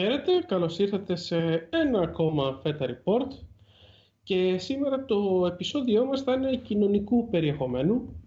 Χαίρετε, 0.00 0.32
καλώς 0.46 0.78
ήρθατε 0.78 1.16
σε 1.16 1.68
ένα 1.70 2.00
ακόμα 2.00 2.62
FETA 2.64 2.82
Report 2.82 3.30
και 4.22 4.58
σήμερα 4.58 5.04
το 5.04 5.46
επεισόδιό 5.46 6.04
μας 6.04 6.22
θα 6.22 6.32
είναι 6.32 6.56
κοινωνικού 6.56 7.28
περιεχομένου 7.28 8.22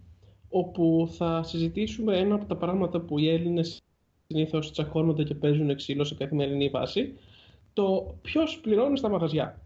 όπου 0.49 1.09
θα 1.11 1.43
συζητήσουμε 1.43 2.17
ένα 2.17 2.35
από 2.35 2.45
τα 2.45 2.55
πράγματα 2.55 2.99
που 2.99 3.19
οι 3.19 3.29
Έλληνες 3.29 3.81
συνήθως 4.27 4.71
τσακώνονται 4.71 5.23
και 5.23 5.33
παίζουν 5.33 5.75
ξύλο 5.75 6.03
σε 6.03 6.15
καθημερινή 6.15 6.69
βάση 6.69 7.17
το 7.73 8.15
ποιος 8.21 8.59
πληρώνει 8.59 8.97
στα 8.97 9.09
μαγαζιά. 9.09 9.61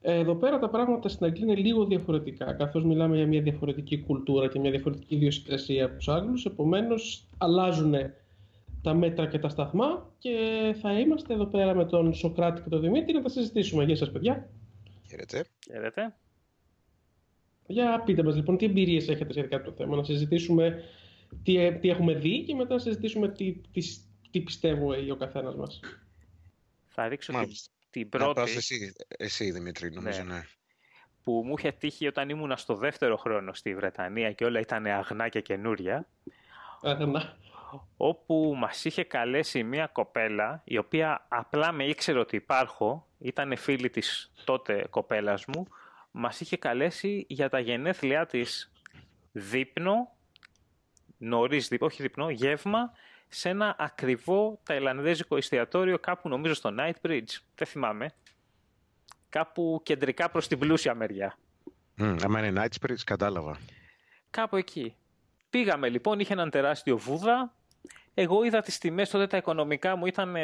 Εδώ 0.00 0.34
πέρα 0.34 0.58
τα 0.58 0.68
πράγματα 0.68 1.08
στην 1.08 1.26
Αγγλία 1.26 1.44
είναι 1.44 1.60
λίγο 1.60 1.84
διαφορετικά, 1.84 2.52
καθώς 2.52 2.84
μιλάμε 2.84 3.16
για 3.16 3.26
μια 3.26 3.40
διαφορετική 3.40 3.98
κουλτούρα 3.98 4.48
και 4.48 4.58
μια 4.58 4.70
διαφορετική 4.70 5.14
ιδιοσυγκρασία 5.14 5.84
από 5.84 5.96
τους 5.96 6.08
Άγγλους, 6.08 6.44
επομένως 6.44 7.26
αλλάζουν 7.38 7.94
τα 8.82 8.94
μέτρα 8.94 9.26
και 9.26 9.38
τα 9.38 9.48
σταθμά 9.48 10.12
και 10.18 10.34
θα 10.80 10.98
είμαστε 10.98 11.34
εδώ 11.34 11.46
πέρα 11.46 11.74
με 11.74 11.84
τον 11.84 12.14
Σοκράτη 12.14 12.62
και 12.62 12.68
τον 12.68 12.80
Δημήτρη 12.80 13.12
να 13.12 13.22
τα 13.22 13.28
συζητήσουμε. 13.28 13.84
Γεια 13.84 13.96
σας 13.96 14.10
παιδιά. 14.10 14.48
Χαίρετε. 15.08 15.44
Χαίρετε. 15.64 16.14
Για 17.66 18.02
πείτε 18.04 18.22
μας 18.22 18.34
λοιπόν 18.34 18.56
τι 18.56 18.64
εμπειρίες 18.64 19.08
έχετε 19.08 19.32
σχετικά 19.32 19.62
το 19.62 19.72
θέμα, 19.72 19.96
να 19.96 20.04
συζητήσουμε 20.04 20.82
τι, 21.42 21.78
τι 21.78 21.88
έχουμε 21.88 22.14
δει 22.14 22.44
και 22.44 22.54
μετά 22.54 22.74
να 22.74 22.80
συζητήσουμε 22.80 23.28
τι, 23.28 23.60
τις, 23.72 24.08
τι 24.30 24.40
πιστεύουμε 24.40 25.12
ο 25.12 25.16
καθένας 25.16 25.56
μας. 25.56 25.80
Θα 26.86 27.08
ρίξω 27.08 27.32
την, 27.32 27.48
την 27.90 28.08
πρώτη. 28.08 28.40
Να 28.40 28.42
εσύ, 28.42 28.92
εσύ 29.08 29.50
Δημήτρη, 29.50 29.90
νομίζω, 29.90 30.22
ναι. 30.22 30.32
ναι. 30.34 30.42
Που 31.22 31.42
μου 31.46 31.54
είχε 31.58 31.72
τύχει 31.72 32.06
όταν 32.06 32.28
ήμουν 32.28 32.56
στο 32.56 32.74
δεύτερο 32.74 33.16
χρόνο 33.16 33.52
στη 33.52 33.74
Βρετανία 33.74 34.32
και 34.32 34.44
όλα 34.44 34.60
ήταν 34.60 34.86
αγνά 34.86 35.28
και 35.28 35.40
καινούρια. 35.40 36.08
Αγνά. 36.82 37.36
Όπου 37.96 38.54
μας 38.56 38.84
είχε 38.84 39.04
καλέσει 39.04 39.62
μια 39.62 39.86
κοπέλα, 39.86 40.62
η 40.64 40.78
οποία 40.78 41.26
απλά 41.28 41.72
με 41.72 41.84
ήξερε 41.84 42.18
ότι 42.18 42.36
υπάρχω, 42.36 43.06
ήταν 43.18 43.56
φίλη 43.56 43.90
της 43.90 44.32
τότε 44.44 44.86
κοπέλας 44.90 45.44
μου, 45.46 45.66
μας 46.10 46.40
είχε 46.40 46.56
καλέσει 46.56 47.26
για 47.28 47.48
τα 47.48 47.58
γενέθλιά 47.58 48.26
της 48.26 48.72
δείπνο, 49.32 50.12
νωρίς 51.18 51.68
δείπνο, 51.68 51.86
όχι 51.86 52.02
δείπνο, 52.02 52.30
γεύμα 52.30 52.92
σε 53.28 53.48
ένα 53.48 53.76
ακριβό 53.78 54.60
ταϊλανδέζικο 54.62 55.36
εστιατόριο 55.36 55.98
κάπου 55.98 56.28
νομίζω 56.28 56.54
στο 56.54 56.74
Bridge, 57.02 57.36
δεν 57.54 57.66
θυμάμαι. 57.66 58.12
Κάπου 59.28 59.80
κεντρικά 59.82 60.30
προς 60.30 60.48
την 60.48 60.58
πλούσια 60.58 60.94
μεριά. 60.94 61.38
Mm, 61.98 62.16
άμα 62.22 62.46
είναι 62.46 62.68
Bridge, 62.80 63.02
κατάλαβα. 63.04 63.58
Κάπου 64.30 64.56
εκεί. 64.56 64.94
Πήγαμε 65.50 65.88
λοιπόν, 65.88 66.20
είχε 66.20 66.32
έναν 66.32 66.50
τεράστιο 66.50 66.96
βούδα. 66.96 67.54
Εγώ 68.14 68.44
είδα 68.44 68.60
τις 68.60 68.78
τιμές, 68.78 69.10
τότε 69.10 69.26
τα 69.26 69.36
οικονομικά 69.36 69.96
μου 69.96 70.06
ήταν... 70.06 70.36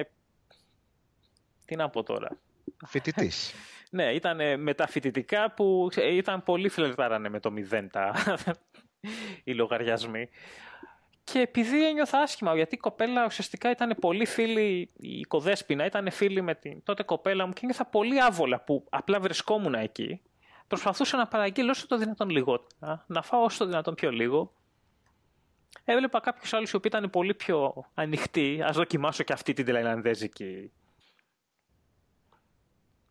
Τι 1.65 1.77
να 1.77 1.89
πω 1.89 2.03
τώρα. 2.03 2.39
Φοιτητής. 2.87 3.55
ναι, 3.91 4.05
ήταν 4.05 4.61
μεταφοιτητικά 4.61 5.51
που 5.51 5.89
ήταν 5.97 6.43
πολύ 6.43 6.69
φλερτάρανε 6.69 7.29
με 7.29 7.41
το 7.41 7.51
μηδέν 7.51 7.91
τα... 7.91 8.15
οι 9.45 9.55
λογαριασμοί. 9.55 10.29
Και 11.33 11.39
επειδή 11.39 11.87
ένιωθα 11.87 12.19
άσχημα, 12.19 12.55
γιατί 12.55 12.75
η 12.75 12.79
κοπέλα 12.79 13.25
ουσιαστικά 13.25 13.71
ήταν 13.71 13.97
πολύ 14.01 14.27
φίλη, 14.27 14.91
η 14.97 15.19
οικοδέσποινα 15.19 15.85
ήταν 15.85 16.11
φίλη 16.11 16.43
με 16.43 16.55
την 16.55 16.83
τότε 16.83 17.03
κοπέλα 17.03 17.47
μου 17.47 17.53
και 17.53 17.61
ένιωθα 17.63 17.85
πολύ 17.85 18.23
άβολα 18.23 18.61
που 18.61 18.87
απλά 18.91 19.21
βρισκόμουν 19.21 19.75
εκεί. 19.75 20.21
Προσπαθούσα 20.67 21.17
να 21.17 21.27
παραγγείλω 21.27 21.71
όσο 21.71 21.87
το 21.87 21.97
δυνατόν 21.97 22.31
λιγότερα, 22.31 23.05
να 23.07 23.23
φάω 23.23 23.43
όσο 23.43 23.59
το 23.59 23.67
δυνατόν 23.67 23.95
πιο 23.95 24.11
λίγο. 24.11 24.53
Έβλεπα 25.89 26.21
κάποιου 26.21 26.57
άλλου 26.57 26.67
οι 26.73 26.77
οποίοι 26.77 26.91
ήταν 26.95 27.11
πολύ 27.11 27.35
πιο 27.35 27.85
ανοιχτοί. 27.95 28.63
Α 28.63 28.71
δοκιμάσω 28.73 29.23
και 29.23 29.33
αυτή 29.33 29.53
την 29.53 29.65
τηλαϊλανδέζικη 29.65 30.73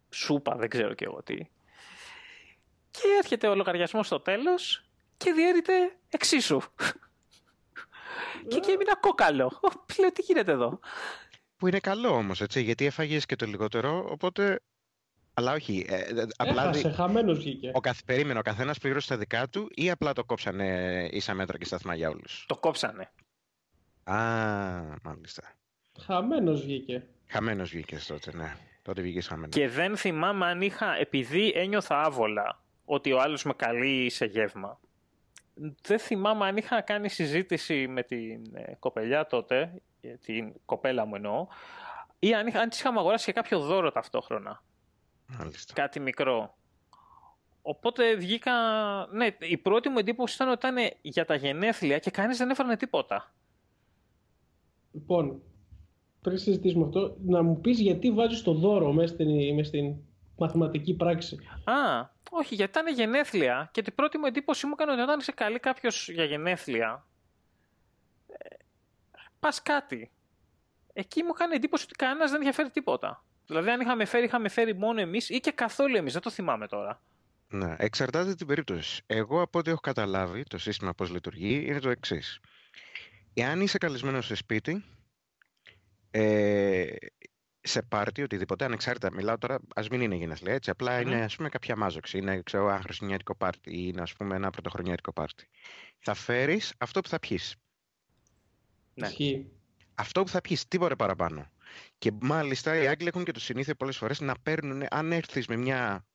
σούπα, 0.10 0.56
δεν 0.56 0.70
ξέρω 0.70 0.94
και 0.94 1.06
εγώ 1.06 1.24
τι. 1.24 1.36
Και 2.92 3.08
έρχεται 3.18 3.48
ο 3.48 3.56
λογαριασμός 3.56 4.06
στο 4.06 4.20
τέλος 4.20 4.86
και 5.18 5.32
διέρεται 5.32 5.98
εξίσου 6.10 6.62
και 8.48 8.58
εκεί 8.58 8.72
έμεινα 8.72 8.96
κόκαλο. 8.96 9.60
Λέω 10.00 10.12
τι 10.12 10.22
γίνεται 10.22 10.52
εδώ; 10.52 10.80
Που 11.58 11.68
είναι 11.68 11.80
καλό 11.80 12.10
όμως, 12.10 12.42
έτσι, 12.42 12.62
γιατί 12.62 12.86
έφαγες 12.86 13.26
και 13.26 13.36
το 13.36 13.46
λιγότερο, 13.46 14.06
οπότε. 14.10 14.60
Αλλά 15.38 15.54
όχι. 15.54 15.86
Ε, 15.90 15.96
ε 15.96 16.26
απλά 16.38 16.64
Έχασε, 16.64 16.92
χαμένος 16.92 17.38
βγήκε. 17.38 17.72
Ο 17.74 17.80
καθ... 17.80 18.00
Περίμενε, 18.06 18.40
ο 18.40 18.42
καθένας 18.42 18.78
πλήρωσε 18.78 19.08
τα 19.08 19.18
δικά 19.18 19.48
του 19.48 19.70
ή 19.74 19.90
απλά 19.90 20.14
το 20.14 20.24
κόψανε 20.24 21.10
ίσα 21.12 21.34
μέτρα 21.34 21.58
και 21.58 21.66
σταθμά 21.66 21.96
για 21.96 22.10
όλους; 22.10 22.46
Το 22.48 22.58
κόψανε. 22.58 23.12
Α, 24.04 24.16
μάλιστα. 25.04 25.44
Χαμένος 26.00 26.62
βγήκε. 26.62 27.08
Χαμένος 27.28 27.70
βγήκες 27.70 28.06
τότε, 28.06 28.32
ναι. 28.36 28.56
Τότε 28.82 29.02
βγήκες 29.02 29.28
χαμένος. 29.28 29.56
Και 29.56 29.70
δεν 29.70 29.98
θυμάμαι 29.98 30.46
αν 30.46 30.62
είχα, 30.62 30.98
επειδή 30.98 31.52
ένιωθα 31.56 32.02
άβολα 32.02 32.64
ότι 32.86 33.12
ο 33.12 33.20
άλλος 33.20 33.44
με 33.44 33.54
καλεί 33.54 34.10
σε 34.10 34.26
γεύμα 34.26 34.80
δεν 35.82 36.00
θυμάμαι 36.00 36.46
αν 36.46 36.58
είχα 36.58 36.82
κάνει 36.82 37.10
συζήτηση 37.10 37.88
με 37.88 38.04
την 38.04 38.56
ε, 38.56 38.76
κοπελιά 38.80 39.26
τότε, 39.26 39.82
ε, 40.02 40.14
την 40.14 40.54
κοπέλα 40.66 41.06
μου 41.06 41.16
εννοώ, 41.16 41.48
ή 42.20 42.34
αν, 42.34 42.48
είχα, 42.48 42.60
αν 42.60 42.70
της 42.70 42.80
είχαμε 42.80 43.00
αγοράσει 43.00 43.26
και 43.26 43.32
κάποιο 43.32 43.60
δώρο 43.60 43.92
ταυτόχρονα. 43.92 44.64
Μάλιστα. 45.28 45.74
Κάτι 45.74 46.00
μικρό. 46.00 46.56
Οπότε 47.62 48.16
βγήκα... 48.16 48.52
Ναι, 49.12 49.28
η 49.40 49.58
πρώτη 49.58 49.90
μου 49.90 49.98
εντύπωση 49.98 50.36
ήταν 50.36 50.50
ότι 50.50 50.68
ήταν 50.68 50.92
για 51.02 51.26
τα 51.26 51.36
γενέθλια 51.36 52.00
και 52.00 52.12
κανείς 52.12 52.38
δεν 52.38 52.50
έφερνε 52.50 52.78
τίποτα. 52.78 53.34
Λοιπόν, 54.92 55.42
πριν 56.22 56.38
συζητήσουμε 56.38 56.86
αυτό, 56.86 57.18
να 57.26 57.44
μου 57.44 57.62
πεις 57.62 57.80
γιατί 57.80 58.12
βάζεις 58.12 58.42
το 58.42 58.54
δώρο 58.54 58.92
μέσα 58.92 59.14
στην, 59.14 59.56
μέσα 59.56 59.68
στην 59.68 59.96
μαθηματική 60.38 60.94
πράξη. 60.94 61.38
Α, 61.64 62.10
όχι, 62.30 62.56
γιατί 62.56 62.80
ήταν 62.80 62.94
γενέθλια 62.94 63.70
και 63.72 63.82
την 63.82 63.96
πρώτη 63.96 64.18
μου 64.18 64.26
εντύπωση 64.26 64.66
μου 64.66 64.72
έκανε 64.76 64.92
ότι 64.92 65.02
όταν 65.02 65.20
είσαι 65.20 65.32
καλή 65.32 65.60
κάποιος 65.60 66.10
για 66.10 66.24
γενέθλια, 66.24 67.06
ε, 68.28 68.56
πας 69.40 69.62
κάτι. 69.62 70.12
Εκεί 70.94 71.24
μου 71.24 71.32
έκανε 71.34 71.56
εντύπωση 71.56 71.84
ότι 71.84 71.96
κανένας 71.96 72.32
δεν 72.32 72.42
είχε 72.42 72.52
φέρει 72.52 72.70
τίποτα. 72.70 73.25
Δηλαδή, 73.46 73.70
αν 73.70 73.82
είχαμε 73.82 74.06
φέρει, 74.06 74.26
είχαμε 74.26 74.50
φέρει 74.50 74.76
μόνο 74.76 75.02
εμείς 75.02 75.30
ή 75.30 75.40
και 75.40 75.52
καθόλου 75.52 75.96
εμείς. 75.96 76.14
Δεν 76.14 76.22
το 76.22 76.30
θυμάμαι 76.30 76.68
τώρα. 76.68 77.02
Ναι, 77.50 77.76
εξαρτάται 77.78 78.36
την 78.36 78.48
περίπτωση. 78.48 79.04
Εγώ 79.06 79.42
από 79.42 79.60
ό,τι 79.60 79.70
έχω 79.70 79.80
καταλάβει 79.80 80.44
το 80.44 80.58
σύστημα 80.58 80.94
πώς 80.94 81.12
λειτουργεί 81.12 81.66
είναι 81.68 81.80
το 81.80 81.90
εξής. 81.90 82.40
Εάν 83.34 83.62
είσαι 83.62 83.78
καλεσμένος 83.78 84.26
σε 84.26 84.36
σπίτι, 84.36 84.84
ε, 86.12 86.96
σε 87.62 87.82
πάρτι, 87.82 88.22
οτιδήποτε, 88.22 88.66
ανεξάρτητα. 88.66 89.12
Μιλάω 89.14 89.38
τώρα, 89.38 89.60
ας 89.76 89.88
μην 89.88 90.02
είναι 90.02 90.16
γενέθλια 90.16 90.54
έτσι. 90.54 90.70
Απλά 90.70 91.02
είναι 91.02 91.24
ας 91.24 91.36
πούμε, 91.36 91.50
κάποια 91.50 91.76
μάζοξη. 91.76 92.18
Είναι 92.18 92.42
ξέρω, 92.42 92.70
ένα 92.70 92.82
χρονιάτικο 92.82 93.36
πάρτι 93.36 93.70
ή 93.70 93.86
είναι 93.88 94.02
ας 94.02 94.14
πούμε, 94.14 94.36
ένα 94.36 94.50
πρωτοχρονιάτικο 94.50 95.14
πάρτι. 95.14 95.48
Θα 96.00 96.14
φέρεις 96.14 96.74
αυτό 96.78 97.02
που 97.02 97.10
θα 97.10 97.20
πιεις. 97.20 97.56
Ναι. 98.94 99.08
Αυτό 99.96 100.24
που 100.24 100.30
θα 100.30 100.42
πιεις, 100.42 100.68
τίποτα 100.68 100.96
παραπάνω. 100.96 101.52
Και 101.98 102.12
μάλιστα 102.22 102.82
οι 102.82 102.88
Άγγλοι 102.88 103.08
έχουν 103.08 103.24
και 103.24 103.32
το 103.32 103.40
συνήθεια 103.40 103.76
πολλές 103.76 103.98
φορές 103.98 104.20
να 104.20 104.34
παίρνουν, 104.44 104.84
αν 104.90 105.12
έρθεις 105.12 105.48
με 105.48 105.56
μια 105.56 106.06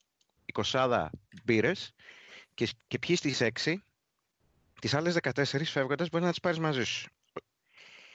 εικοσάδα 0.45 1.11
μπύρες 1.45 1.95
και, 2.55 2.69
και 2.87 2.99
πιει 2.99 3.17
τις 3.17 3.43
6, 3.65 3.75
τις 4.81 4.95
άλλες 4.95 5.17
14 5.23 5.45
φεύγοντας 5.65 6.09
μπορεί 6.09 6.25
να 6.25 6.31
τις 6.31 6.41
πάρεις 6.41 6.59
μαζί 6.59 6.85
σου. 6.85 7.11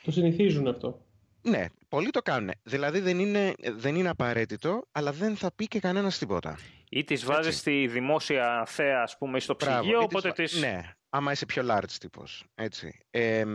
Το 0.03 0.11
συνηθίζουν 0.11 0.67
αυτό. 0.67 1.05
Ναι, 1.41 1.65
πολλοί 1.89 2.09
το 2.09 2.21
κάνουν. 2.21 2.51
Δηλαδή 2.63 2.99
δεν 2.99 3.19
είναι, 3.19 3.53
δεν 3.75 3.95
είναι 3.95 4.09
απαραίτητο, 4.09 4.87
αλλά 4.91 5.11
δεν 5.11 5.35
θα 5.35 5.51
πει 5.55 5.67
και 5.67 5.79
κανένας 5.79 6.17
τίποτα. 6.17 6.57
Ή 6.89 7.03
τις 7.03 7.25
βάζεις 7.25 7.57
στη 7.57 7.87
δημόσια 7.87 8.63
θέα, 8.67 9.01
ας 9.01 9.17
πούμε, 9.17 9.39
στο 9.39 9.55
ψυγείο, 9.55 9.99
οπότε 9.99 10.31
τις... 10.31 10.59
Ναι, 10.59 10.81
άμα 11.09 11.31
είσαι 11.31 11.45
πιο 11.45 11.63
large 11.69 11.91
τύπος. 11.99 12.45
Έτσι. 12.55 12.99
Ε, 13.09 13.45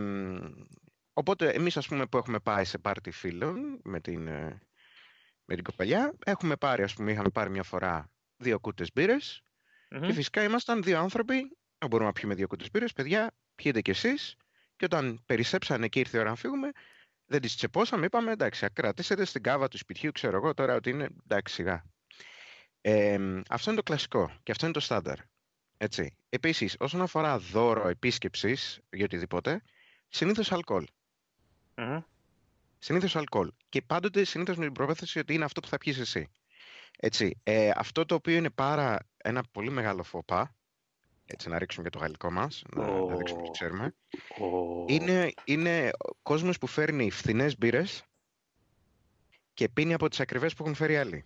οπότε 1.21 1.51
εμείς, 1.51 1.77
ας 1.77 1.89
πούμε, 1.89 2.07
που 2.07 2.17
έχουμε 2.17 2.39
πάει 2.39 2.65
σε 2.65 2.79
πάρτι 2.79 3.11
φίλων 3.11 3.81
με 3.83 4.01
την, 4.01 4.27
ε, 4.27 4.61
με 5.45 5.55
την 5.55 5.65
κοπελιά, 5.65 6.13
έχουμε 6.25 6.57
πάρει, 6.57 6.83
ας 6.83 6.95
πούμε, 6.95 7.13
είχαμε 7.13 7.29
πάρει 7.29 7.51
μια 7.51 7.63
φορά 7.63 8.11
δύο 8.37 8.61
κούτες 8.61 8.93
μπύρες. 8.95 9.43
Mm-hmm. 9.91 10.07
Και 10.07 10.13
φυσικά 10.13 10.43
ήμασταν 10.43 10.83
δύο 10.83 10.99
άνθρωποι. 10.99 11.57
Μπορούμε 11.89 12.09
να 12.09 12.13
πιούμε 12.13 12.35
δύο 12.35 12.47
κούτες 12.47 12.71
μπύρες, 12.71 12.93
παιδιά, 12.93 13.35
πιείτε 13.55 13.81
κι 13.81 13.91
εσείς. 13.91 14.37
Και 14.77 14.85
όταν 14.85 15.23
περισσέψανε 15.27 15.89
και 15.89 15.99
ήρθε 15.99 16.17
η 16.17 16.21
ώρα 16.21 16.29
να 16.29 16.37
φύγουμε, 16.37 16.71
δεν 17.27 17.41
τις 17.41 17.57
τσεπώσαμε, 17.57 18.05
είπαμε 18.07 18.33
εντάξει, 18.33 18.67
κρατήσετε 18.73 19.25
στην 19.25 19.43
κάβα 19.43 19.69
του 19.69 19.79
σπιτιού, 19.79 20.13
ξέρω 20.13 20.37
εγώ 20.37 20.55
τώρα 20.55 20.75
ότι 20.75 20.91
είναι 20.91 21.09
εντάξει 21.25 21.55
σιγά. 21.55 21.85
Ε, 22.81 23.19
αυτό 23.49 23.71
είναι 23.71 23.79
το 23.79 23.85
κλασικό 23.85 24.39
και 24.43 24.53
αυτό 24.53 24.65
είναι 24.65 24.75
το 24.75 24.81
στάνταρ. 24.81 25.19
Έτσι. 25.77 26.17
Επίσης, 26.29 26.77
όσον 26.79 27.01
αφορά 27.01 27.39
δώρο 27.39 27.89
επίσκεψης 27.89 28.81
για 28.91 29.05
οτιδήποτε, 29.05 29.63
συνήθως 30.09 30.53
αλκοόλ. 30.53 30.87
Mm-hmm. 31.81 32.05
Συνήθως 32.79 33.17
αλκοόλ. 33.17 33.51
Και 33.69 33.83
πάντοτε 33.83 34.25
συνήθως 34.25 34.57
με 34.57 34.65
την 34.65 34.73
προπέθεση 34.73 35.19
ότι 35.19 35.35
είναι 35.35 35.45
αυτό 35.45 35.61
που 35.61 35.69
θα 35.69 35.79
πιεις 35.79 35.99
εσύ. 35.99 36.31
Έτσι. 36.99 37.41
Ε, 37.43 37.71
αυτό 37.75 38.05
το 38.05 38.15
οποίο 38.15 38.37
είναι 38.37 38.51
πάρα 38.51 38.99
ένα 39.17 39.43
πολύ 39.53 39.71
μεγάλο 39.71 40.03
φοπά 40.03 40.55
έτσι 41.33 41.49
να 41.49 41.59
ρίξουμε 41.59 41.85
και 41.85 41.91
το 41.91 41.99
γαλλικό 41.99 42.31
μας, 42.31 42.63
να, 42.75 42.85
oh. 42.85 43.09
να 43.09 43.17
δείξουμε 43.17 43.43
τι 43.43 43.51
ξέρουμε. 43.51 43.95
Είναι, 44.87 45.33
είναι 45.45 45.91
κόσμος 46.23 46.59
που 46.59 46.67
φέρνει 46.67 47.11
φθηνές 47.11 47.59
μπύρες 47.59 48.05
και 49.55 49.69
πίνει 49.69 49.95
από 49.95 50.09
τις 50.09 50.21
ακριβές 50.21 50.55
που 50.55 50.63
έχουν 50.63 50.75
φέρει 50.75 50.97
άλλοι. 50.97 51.25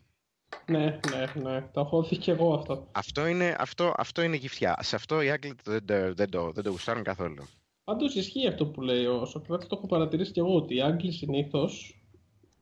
Ναι, 0.66 0.98
ναι, 1.10 1.42
ναι. 1.42 1.60
Το 1.72 1.80
έχω 1.80 2.02
δει 2.02 2.16
και 2.16 2.30
εγώ 2.30 2.54
αυτό. 2.54 2.88
Αυτό 2.92 3.26
είναι, 3.26 3.56
αυτό, 3.58 3.94
αυτό 3.96 4.22
είναι 4.22 4.36
γυφτιά. 4.36 4.76
Σε 4.80 4.96
αυτό 4.96 5.20
οι 5.20 5.30
Άγγλοι 5.30 5.54
δεν, 5.64 5.80
δεν, 5.84 6.14
δεν, 6.14 6.30
το, 6.30 6.52
δεν 6.52 6.64
το 6.64 6.70
γουστάρουν 6.70 7.02
καθόλου. 7.02 7.48
Πάντως 7.84 8.14
ισχύει 8.14 8.46
αυτό 8.46 8.66
που 8.66 8.80
λέει 8.80 9.04
ο 9.06 9.24
Σοκράτη, 9.24 9.66
το 9.66 9.74
έχω 9.78 9.86
παρατηρήσει 9.86 10.32
και 10.32 10.40
εγώ, 10.40 10.54
ότι 10.56 10.74
οι 10.74 10.80
Άγγλοι 10.80 11.12
συνήθως 11.12 12.02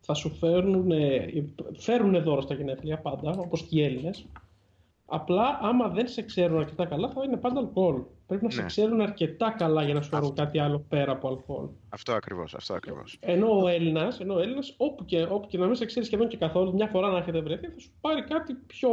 θα 0.01 0.15
σου 0.15 0.31
φέρνουν, 0.35 0.91
φέρουν 1.79 2.23
δώρο 2.23 2.41
στα 2.41 2.55
γενέθλια 2.55 2.99
πάντα, 2.99 3.31
όπως 3.31 3.63
και 3.63 3.79
οι 3.81 3.85
Έλληνες. 3.85 4.27
Απλά 5.07 5.59
άμα 5.63 5.89
δεν 5.89 6.09
σε 6.09 6.23
ξέρουν 6.23 6.59
αρκετά 6.59 6.87
καλά 6.87 7.09
θα 7.11 7.25
είναι 7.25 7.37
πάντα 7.37 7.61
αλκοόλ. 7.61 8.03
Πρέπει 8.27 8.45
να 8.45 8.51
σε 8.51 8.61
Ναι. 8.61 8.67
ξέρουν 8.67 9.01
αρκετά 9.01 9.51
καλά 9.59 9.83
για 9.85 9.95
να 9.95 10.03
σου 10.03 10.09
φέρουν 10.09 10.25
Αυτό. 10.29 10.43
κάτι 10.43 10.59
άλλο 10.59 10.79
πέρα 10.89 11.13
από 11.13 11.29
αλκοόλ. 11.29 11.67
Αυτό 11.89 12.13
ακριβώς, 12.13 12.55
αυτό 12.55 12.75
ακριβώς. 12.75 13.17
Ενώ 13.21 13.61
ο 13.63 13.69
Έλληνας, 13.69 14.21
ενώ 14.21 14.35
ο 14.35 14.39
Έλληνας, 14.39 14.75
όπου, 14.77 15.05
και, 15.05 15.23
όπου 15.23 15.47
και 15.49 15.59
να 15.59 15.67
μην 15.67 15.75
σε 15.75 15.85
ξέρει 15.85 16.07
σχεδόν 16.07 16.29
και 16.29 16.37
καθόλου, 16.37 16.73
μια 16.75 16.87
φορά 16.87 17.11
να 17.11 17.19
έχετε 17.19 17.41
βρεθεί, 17.41 17.67
θα 17.67 17.79
σου 17.79 17.91
πάρει 18.01 18.23
κάτι 18.25 18.55
πιο. 18.55 18.91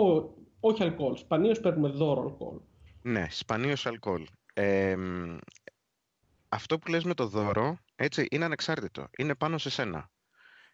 όχι 0.59 0.83
αλκοόλ. 0.83 1.15
Σπανίως 1.17 1.59
παίρνουμε 1.59 1.89
δώρο 1.89 2.21
αλκοόλ. 2.21 2.57
Ναι, 3.01 3.27
σπανίως 3.29 3.85
αλκοόλ. 3.85 4.25
Ε, 4.53 4.95
μ, 4.95 5.37
αυτό 6.49 6.79
που 6.79 6.89
λες 6.89 7.03
με 7.03 7.13
το 7.13 7.27
δώρο, 7.27 7.79
έτσι, 7.95 8.27
είναι 8.31 8.45
ανεξάρτητο. 8.45 9.07
Είναι 9.17 9.35
πάνω 9.35 9.57
σε 9.57 9.69
σένα. 9.69 10.09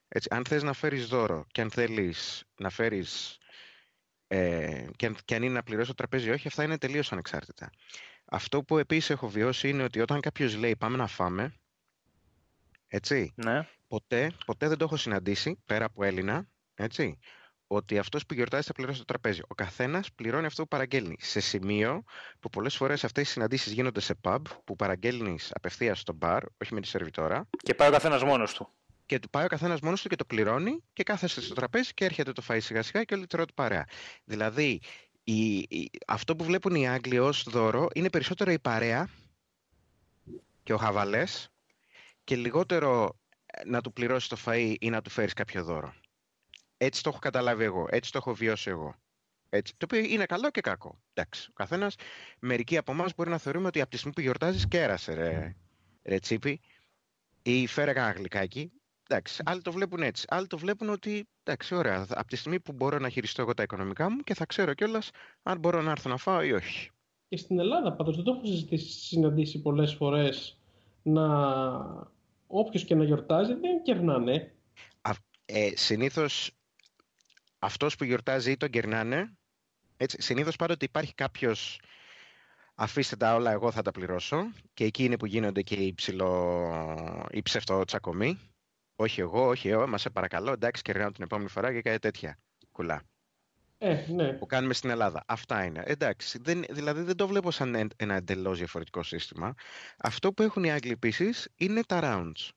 Έτσι, 0.07 0.27
αν 0.31 0.45
θες 0.45 0.63
να 0.63 0.74
φέρεις 0.74 1.07
δώρο 1.07 1.45
και 1.51 1.62
αν 1.62 1.72
θέλεις 1.72 2.44
να 2.57 2.69
φέρεις 2.69 3.38
ε, 4.27 4.86
και, 4.95 5.06
αν, 5.06 5.18
και 5.25 5.36
αν 5.36 5.44
είναι 5.44 5.54
να 5.54 5.63
πληρώσει 5.63 5.88
το 5.88 5.94
τραπέζι 5.94 6.27
ή 6.27 6.31
όχι, 6.31 6.48
αυτά 6.48 6.63
είναι 6.63 6.77
τελείως 6.77 7.12
ανεξάρτητα. 7.12 7.69
Αυτό 8.25 8.63
που 8.63 8.77
επίσης 8.77 9.10
έχω 9.10 9.30
βιώσει 9.30 9.69
είναι 9.69 9.83
ότι 9.83 10.01
όταν 10.01 10.19
κάποιος 10.19 10.56
λέει 10.56 10.75
πάμε 10.75 10.98
να 10.98 11.07
φάμε, 11.07 11.56
έτσι, 12.88 13.33
Ναι. 13.36 13.68
ποτέ, 13.88 14.31
ποτέ 14.45 14.68
δεν 14.68 14.78
το 14.78 14.83
έχω 14.83 14.98
συναντήσει, 14.98 15.62
πέρα 15.66 15.86
από 15.86 16.04
Έλληνα, 16.04 16.48
έτσι, 16.74 17.19
ότι 17.67 17.97
αυτός 17.97 18.25
που 18.25 18.33
γιορτάζει 18.33 18.67
θα 18.67 18.73
πληρώσει 18.73 19.00
το 19.00 19.06
τραπέζι. 19.06 19.41
Ο 19.47 19.56
καθένας 19.56 20.12
πληρώνει 20.13 20.45
αυτό 20.45 20.62
που 20.62 20.67
παραγγέλνει. 20.67 21.15
Σε 21.19 21.39
σημείο 21.39 22.03
που 22.39 22.50
πολλές 22.50 22.75
φορές 22.75 23.03
αυτές 23.03 23.27
οι 23.27 23.31
συναντήσεις 23.31 23.71
γίνονται 23.73 24.00
σε 24.00 24.19
pub, 24.21 24.39
που 24.63 24.75
παραγγέλνεις 24.75 25.51
απευθείας 25.53 26.00
στο 26.00 26.17
bar, 26.21 26.39
όχι 26.62 26.73
με 26.73 26.81
τη 26.81 26.88
σερβιτόρα, 26.88 27.50
Και 27.57 27.73
πάει 27.75 27.88
ο 27.88 27.91
καθένας 27.91 28.23
μόνος 28.23 28.53
του. 28.53 28.69
και 29.06 29.19
του 29.19 29.29
πάει 29.29 29.44
ο 29.45 29.47
καθένας 29.47 29.79
μόνος 29.79 30.01
του 30.01 30.09
και 30.09 30.15
το 30.15 30.25
πληρώνει 30.25 30.83
και 30.94 31.03
κάθεστε 31.03 31.41
στο 31.41 31.53
τραπέζι 31.53 31.94
και 31.94 32.06
έρχεται 32.06 32.31
το 32.31 32.44
φαΐ 32.47 32.57
σιγά 32.62 32.81
σιγά 32.81 33.03
και 33.03 33.13
όλη 33.13 33.27
τρώτε 33.27 33.51
παρέα. 33.56 33.85
Δηλαδή, 34.23 34.81
η, 35.23 35.57
η- 35.57 35.89
αυτό 36.07 36.35
που 36.35 36.44
βλέπουν 36.44 36.75
οι 36.75 36.89
Άγγλοι 36.89 37.19
ως 37.19 37.44
δώρο 37.44 37.88
είναι 37.94 38.09
περισσότερο 38.09 38.51
η 38.51 38.59
παρέα 38.59 39.09
και 40.63 40.73
ο 40.73 40.77
χαβαλές 40.77 41.50
και 42.23 42.35
λιγότερο 42.35 43.19
ε, 43.45 43.61
να 43.69 43.81
του 43.81 43.94
πληρώσεις 43.94 44.27
το 44.29 44.38
φαΐ 44.45 44.75
ή 44.79 44.89
να 44.89 45.01
του 45.01 45.09
φέρεις 45.09 45.33
κάποιο 45.33 45.63
δώρο. 45.63 45.94
Έτσι 46.77 47.04
το 47.04 47.10
έχω 47.10 47.19
καταλάβει 47.19 47.63
εγώ, 47.63 47.88
έτσι 47.89 48.12
το 48.12 48.18
έχω 48.18 48.33
βιώσει 48.33 48.69
εγώ. 48.69 48.95
Έτσι, 49.50 49.74
το 49.77 49.86
οποίο 49.92 50.00
είναι 50.10 50.25
καλό 50.25 50.50
και 50.50 50.62
κακό. 50.62 51.00
Εντάξει, 51.13 51.48
ο 51.50 51.54
καθένας, 51.54 51.95
μερικοί 52.39 52.77
από 52.77 52.92
εμάς 52.92 53.16
μπορεί 53.16 53.30
να 53.30 53.38
θεωρούμε 53.38 53.68
ότι 53.68 53.81
από 53.81 53.89
τη 53.89 53.98
στιγμή 53.98 54.13
που 54.13 54.22
γιορτάζεις 54.22 54.68
κέρασε 54.68 55.13
ρε, 55.13 55.56
ρε 56.04 56.19
τσίπη 56.19 56.62
ή 57.42 57.68
φέρε 57.68 57.92
ένα 57.92 58.12
γλυκάκι. 58.12 58.72
Εντάξει, 59.10 59.44
άλλοι 59.45 59.62
το 59.62 59.72
βλέπουν 59.72 60.01
έτσι. 60.01 60.25
Άλλοι 60.30 60.48
το 60.48 60.57
βλέπουν 60.57 60.89
ότι, 60.89 61.27
εντάξει, 61.44 61.75
ωραία, 61.75 62.06
από 62.10 62.27
τη 62.27 62.36
στιγμή 62.36 62.60
που 62.60 62.72
μπορώ 62.72 63.00
να 63.00 63.10
χειριστώ 63.10 63.42
εγώ 63.42 63.54
τα 63.54 63.63
οικονομικά 63.63 64.10
μου 64.10 64.18
και 64.18 64.33
θα 64.33 64.45
ξέρω 64.45 64.74
κιόλας 64.74 65.10
αν 65.44 65.60
μπορώ 65.60 65.81
να 65.81 65.92
έρθω 65.92 66.10
να 66.10 66.18
φάω 66.18 66.42
ή 66.42 66.51
όχι. 66.51 66.89
Και 67.28 67.38
στην 67.38 67.60
Ελλάδα 67.60 67.94
πάντως 67.94 68.16
δεν 68.16 68.24
το 68.24 68.31
έχω 68.31 68.45
συζητήσει, 68.45 69.00
συναντήσει 69.00 69.62
πολλές 69.62 69.94
φορές 69.94 70.60
να 71.04 71.28
όποιος 72.48 72.83
και 72.83 72.95
να 72.95 73.04
γιορτάζει 73.04 73.54
δεν 73.54 73.81
κερνάνε. 73.83 74.56
Ε, 75.45 75.69
συνήθως 75.75 76.55
αυτός 77.60 77.96
που 77.96 78.04
γιορτάζει 78.04 78.52
ή 78.52 78.57
τον 78.57 78.69
κερνάνε, 78.69 79.38
έτσι, 79.98 80.22
συνήθως 80.22 80.56
πάντοτε 80.56 80.86
υπάρχει 80.86 81.13
κάποιος 81.13 81.80
αφήστε 82.75 83.16
τα 83.16 83.36
όλα, 83.36 83.52
εγώ 83.52 83.72
θα 83.72 83.81
τα 83.81 83.92
πληρώσω 83.92 84.52
και 84.74 84.84
εκεί 84.84 85.04
είναι 85.04 85.18
που 85.18 85.25
γίνονται 85.25 85.62
και 85.62 85.75
οι, 85.75 85.94
ψηλο... 85.94 87.28
οι 87.31 87.42
ψευτοτσακωμοί. 87.42 88.40
Όχι 88.96 89.22
εγώ, 89.22 89.48
όχι 89.48 89.69
εγώ, 89.69 89.88
μα 89.88 89.98
σε 89.98 90.10
παρακαλώ, 90.10 90.52
εντάξει, 90.52 90.81
κερνάω 90.81 91.12
την 91.12 91.24
επόμενη 91.24 91.50
φορά 91.50 91.74
και 91.74 91.81
κάτι 91.81 92.00
τέτοια. 92.00 92.40
Κουλά. 92.72 93.04
Ε, 93.78 94.06
ναι. 94.07 94.34
που 94.34 94.46
κάνουμε 94.46 94.74
στην 94.74 94.90
Ελλάδα. 94.90 95.24
Αυτά 95.28 95.63
είναι. 95.63 95.84
Εντάξει, 95.86 96.40
δεν, 96.42 96.63
δηλαδή 96.69 97.02
δεν 97.02 97.16
το 97.16 97.28
βλέπω 97.28 97.52
σαν 97.52 97.75
εν- 97.75 97.92
ένα 97.96 98.16
εντελώς 98.16 98.57
διαφορετικό 98.57 99.04
σύστημα. 99.04 99.54
Αυτό 99.98 100.34
που 100.34 100.44
έχουν 100.44 100.63
οι 100.63 100.72
Άγγλοι 100.72 100.92
επίσης 100.92 101.50
είναι 101.56 101.84
τα 101.84 102.00
rounds. 102.04 102.50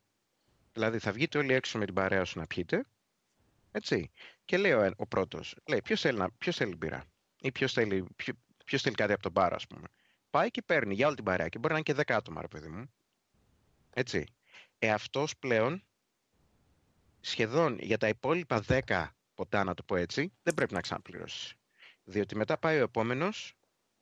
Δηλαδή 0.72 0.98
θα 0.98 1.12
βγείτε 1.12 1.38
όλοι 1.38 1.52
έξω 1.52 1.78
με 1.78 1.84
την 1.84 1.94
παρέα 1.94 2.24
σου 2.24 2.38
να 2.38 2.46
πιείτε. 2.46 2.84
Έτσι. 3.70 4.10
Και 4.48 4.56
λέει 4.56 4.72
ο, 4.72 4.90
ο 4.96 5.06
πρώτος, 5.06 5.54
λέει, 5.66 5.82
ποιος 5.82 6.00
θέλει, 6.00 6.18
να- 6.18 6.30
ποιος 6.30 6.56
θέλει 6.56 6.76
μπύρα. 6.76 7.04
Ή 7.40 7.52
ποιος 7.52 7.72
θέλει, 7.72 8.06
ποιο, 8.16 8.34
ποιος 8.64 8.82
θέλει 8.82 8.94
κάτι 8.94 9.12
από 9.12 9.22
τον 9.22 9.32
μπάρο, 9.32 9.54
ας 9.54 9.66
πούμε. 9.66 9.88
Πάει 10.30 10.50
και 10.50 10.62
παίρνει 10.62 10.94
για 10.94 11.06
όλη 11.06 11.16
την 11.16 11.24
παρέα. 11.24 11.48
Και 11.48 11.58
μπορεί 11.58 11.72
να 11.72 11.78
είναι 11.78 12.02
και 12.02 12.12
10 12.12 12.14
άτομα, 12.16 12.40
ρε 12.40 12.48
παιδί 12.48 12.68
μου. 12.68 12.92
Έτσι. 13.90 14.24
Ε, 14.78 14.90
αυτός 14.90 15.36
πλέον 15.38 15.84
σχεδόν 17.20 17.78
για 17.78 17.98
τα 17.98 18.08
υπόλοιπα 18.08 18.62
10 18.68 19.08
ποτά, 19.34 19.64
να 19.64 19.74
το 19.74 19.82
πω 19.82 19.96
έτσι, 19.96 20.32
δεν 20.42 20.54
πρέπει 20.54 20.72
να 20.74 20.80
ξαναπληρώσει. 20.80 21.56
Διότι 22.04 22.36
μετά 22.36 22.58
πάει 22.58 22.78
ο 22.78 22.82
επόμενος 22.82 23.54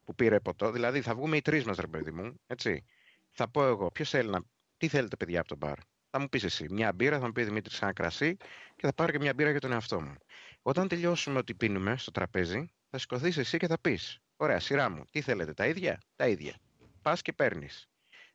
που 0.05 0.15
πήρε 0.15 0.41
ποτό, 0.41 0.71
δηλαδή 0.71 1.01
θα 1.03 1.15
βγούμε 1.15 1.37
οι 1.37 1.43
τρεις 1.43 1.65
μας, 1.65 1.77
ρε 1.77 1.87
παιδί 1.87 2.11
μου, 2.11 2.41
έτσι. 2.47 2.85
Θα 3.31 3.49
πω 3.49 3.65
εγώ, 3.67 3.91
ποιος 3.91 4.11
θέλει 4.11 4.31
να. 4.31 4.41
Τι 4.77 4.89
θέλετε, 4.89 5.17
παιδιά, 5.17 5.41
από 5.41 5.49
τον 5.49 5.59
μπαρ. 5.59 5.79
Θα 6.11 6.21
μου 6.21 6.29
πεις 6.29 6.45
εσύ, 6.45 6.67
μια 6.71 6.93
μπύρα, 6.93 7.19
θα 7.19 7.27
μου 7.27 7.33
πει 7.33 7.45
Δημήτρη 7.45 7.77
ένα 7.81 7.93
κρασί 7.93 8.37
και 8.77 8.87
θα 8.87 8.93
πάρω 8.93 9.13
και 9.13 9.19
μια 9.19 9.35
μπύρα 9.35 9.51
για 9.51 9.61
τον 9.61 9.73
εαυτό 9.73 10.01
μου. 10.01 10.15
Όταν 10.63 10.89
τελειώσουμε 10.89 11.39
ό,τι 11.39 11.55
πίνουμε 11.55 11.97
στο 11.97 12.11
τραπέζι, 12.11 12.73
θα 12.91 12.99
σηκωθείς 12.99 13.37
εσύ 13.37 13.59
και 13.59 13.67
θα 13.67 13.79
πεις: 13.79 14.21
Ωραία, 14.37 14.61
σειρά 14.61 14.91
μου, 14.91 15.05
τι 15.11 15.21
θέλετε, 15.21 15.53
τα 15.53 15.67
ίδια, 15.67 16.01
τα 16.17 16.29
ίδια. 16.29 16.57
Πας 17.03 17.23
και 17.23 17.33
παίρνεις. 17.33 17.89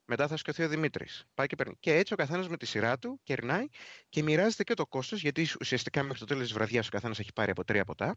Μετά 0.05 0.27
θα 0.27 0.37
σηκωθεί 0.37 0.63
ο 0.63 0.67
Δημήτρης. 0.67 1.25
Πάει 1.33 1.47
και 1.47 1.55
παίρνει. 1.55 1.75
Και 1.79 1.95
έτσι 1.95 2.13
ο 2.13 2.15
καθένας 2.15 2.49
με 2.49 2.57
τη 2.57 2.65
σειρά 2.65 2.97
του 2.97 3.19
κερνάει 3.23 3.65
και 4.09 4.23
μοιράζεται 4.23 4.63
και 4.63 4.73
το 4.73 4.87
κόστος, 4.87 5.21
γιατί 5.21 5.47
ουσιαστικά 5.59 6.03
μέχρι 6.03 6.19
το 6.19 6.25
τέλος 6.25 6.43
της 6.43 6.53
βραδιάς 6.53 6.87
ο 6.87 6.89
καθένας 6.89 7.19
έχει 7.19 7.33
πάρει 7.33 7.51
από 7.51 7.63
τρία 7.63 7.85
ποτά. 7.85 8.15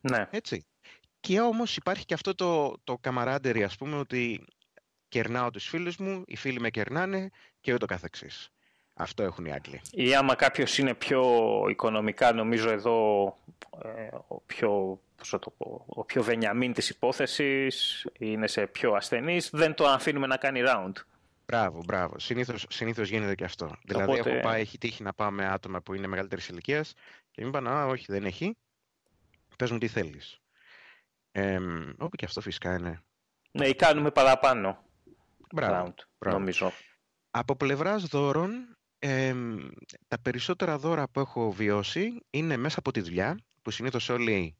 Ναι. 0.00 0.28
Έτσι. 0.30 0.66
Και 1.20 1.40
όμως 1.40 1.76
υπάρχει 1.76 2.04
και 2.04 2.14
αυτό 2.14 2.34
το, 2.34 2.74
το 2.84 2.98
καμαράντερι, 2.98 3.64
ας 3.64 3.76
πούμε, 3.76 3.96
ότι 3.96 4.44
κερνάω 5.14 5.50
τους 5.50 5.68
φίλους 5.68 5.96
μου, 5.96 6.22
οι 6.26 6.36
φίλοι 6.36 6.60
με 6.60 6.70
κερνάνε 6.70 7.30
και 7.60 7.74
ούτω 7.74 7.86
καθεξής. 7.86 8.50
Αυτό 8.94 9.22
έχουν 9.22 9.44
οι 9.44 9.52
Άγγλοι. 9.52 9.80
Ή 9.90 10.14
άμα 10.14 10.34
κάποιος 10.34 10.78
είναι 10.78 10.94
πιο 10.94 11.22
οικονομικά, 11.70 12.32
νομίζω 12.32 12.70
εδώ, 12.70 13.26
ε, 13.84 14.08
ο 14.28 14.40
πιο, 14.40 15.00
πώς 15.16 15.28
θα 15.28 15.38
το 15.38 15.50
πω, 15.50 15.84
ο 15.86 16.04
πιο 16.04 16.22
βενιαμίν 16.22 16.72
της 16.72 16.88
υπόθεσης, 16.90 18.06
είναι 18.18 18.46
σε 18.46 18.66
πιο 18.66 18.92
ασθενής, 18.92 19.50
δεν 19.52 19.74
το 19.74 19.86
αφήνουμε 19.86 20.26
να 20.26 20.36
κάνει 20.36 20.60
round. 20.66 20.92
Μπράβο, 21.46 21.82
μπράβο. 21.84 22.18
Συνήθως, 22.18 22.66
συνήθως 22.68 23.08
γίνεται 23.08 23.34
και 23.34 23.44
αυτό. 23.44 23.76
Δηλαδή, 23.84 24.12
Οπότε- 24.12 24.32
έχω 24.32 24.40
πάει, 24.40 24.60
έχει 24.60 24.78
τύχει 24.78 25.02
να 25.02 25.12
πάω 25.12 25.30
με 25.30 25.46
άτομα 25.46 25.80
που 25.80 25.94
είναι 25.94 26.06
μεγαλύτερης 26.06 26.48
ηλικίας 26.48 26.94
και 27.30 27.42
μου 27.42 27.48
είπαν, 27.48 27.68
Α, 27.68 27.86
όχι, 27.86 28.04
δεν 28.08 28.24
έχει. 28.24 28.56
Πες 29.56 29.70
μου 29.70 29.78
τι 29.78 29.88
θέλεις. 29.88 30.38
Ε, 31.32 31.58
όπου 31.98 32.16
και 32.16 32.24
αυτό 32.24 32.40
φυσικά 32.40 32.74
είναι. 32.74 33.02
Ναι, 33.50 33.66
ή 33.68 33.74
κάνουμε 33.74 34.10
παραπάνω 34.10 34.78
Μπράβο. 35.54 35.86
round, 35.86 35.94
μπράβο. 36.18 36.38
νομίζω. 36.38 36.72
Από 37.30 37.56
πλευράς 37.56 38.04
δώρων, 38.04 38.76
εμ, 38.98 39.68
τα 40.08 40.18
περισσότερα 40.18 40.78
δώρα 40.78 41.08
που 41.08 41.20
έχω 41.20 41.52
βιώσει 41.52 42.20
είναι 42.30 42.56
μέσα 42.56 42.78
από 42.78 42.90
τη 42.90 43.00
δουλειά, 43.00 43.38
που 43.62 43.70
συνήθως 43.70 44.08
όλοι 44.08 44.56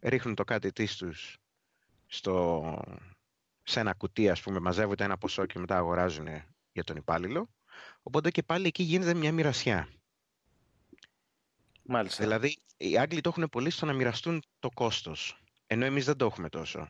ρίχνουν 0.00 0.34
το 0.34 0.44
κάτι 0.44 0.72
της 0.72 0.96
τους 0.96 1.38
στο, 2.06 2.62
σε 3.62 3.80
ένα 3.80 3.94
κουτί, 3.94 4.30
ας 4.30 4.40
πούμε, 4.40 4.58
μαζεύονται 4.60 5.04
ένα 5.04 5.18
ποσό 5.18 5.46
και 5.46 5.58
μετά 5.58 5.76
αγοράζουν 5.76 6.26
για 6.72 6.84
τον 6.84 6.96
υπάλληλο. 6.96 7.48
Οπότε 8.02 8.30
και 8.30 8.42
πάλι 8.42 8.66
εκεί 8.66 8.82
γίνεται 8.82 9.14
μια 9.14 9.32
μοιρασιά. 9.32 9.88
Μάλιστα. 11.82 12.22
Δηλαδή, 12.22 12.58
οι 12.76 12.98
Άγγλοι 12.98 13.20
το 13.20 13.28
έχουν 13.28 13.48
πολύ 13.48 13.70
στο 13.70 13.86
να 13.86 13.92
μοιραστούν 13.92 14.42
το 14.58 14.70
κόστος, 14.74 15.42
ενώ 15.66 15.84
εμείς 15.84 16.04
δεν 16.04 16.16
το 16.16 16.24
έχουμε 16.24 16.48
τόσο. 16.48 16.88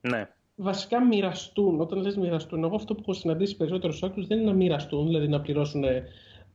Ναι. 0.00 0.34
Βασικά 0.54 1.04
μοιραστούν. 1.04 1.80
Όταν 1.80 1.98
λες 1.98 2.16
μοιραστούν, 2.16 2.64
εγώ 2.64 2.76
αυτό 2.76 2.94
που 2.94 3.00
έχω 3.00 3.12
συναντήσει 3.12 3.56
περισσότερου 3.56 3.92
Άγγλου 4.00 4.26
δεν 4.26 4.38
είναι 4.38 4.50
να 4.50 4.56
μοιραστούν, 4.56 5.06
δηλαδή 5.06 5.28
να 5.28 5.40
πληρώσουν 5.40 5.84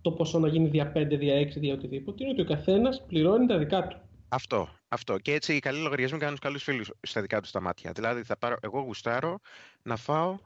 το 0.02 0.12
ποσό 0.12 0.40
να 0.40 0.48
γίνει 0.48 0.68
δια 0.68 0.92
5, 0.96 1.18
δια 1.18 1.36
6, 1.42 1.60
δια 1.60 1.74
οτιδήποτε. 1.74 2.24
Είναι 2.24 2.32
ότι 2.32 2.42
ο 2.42 2.46
καθένας 2.56 3.06
πληρώνει 3.08 3.46
τα 3.46 3.58
δικά 3.58 3.88
του. 3.88 3.98
Αυτό, 4.30 4.70
αυτό. 4.88 5.18
Και 5.18 5.34
έτσι 5.34 5.56
οι 5.56 5.60
καλοί 5.60 5.80
λογαριασμοί 5.80 6.18
κάνουν 6.18 6.38
καλούς 6.38 6.64
φίλους 6.64 6.92
στα 7.02 7.22
δικά 7.22 7.42
τους 7.42 7.52
τα 7.52 7.62
μάτια. 7.62 7.92
Δηλαδή, 7.92 8.24
θα 8.24 8.38
πάρω, 8.38 8.56
εγώ 8.62 8.82
γουστάρω 8.82 9.40
να 9.84 9.96
φάω 9.96 10.38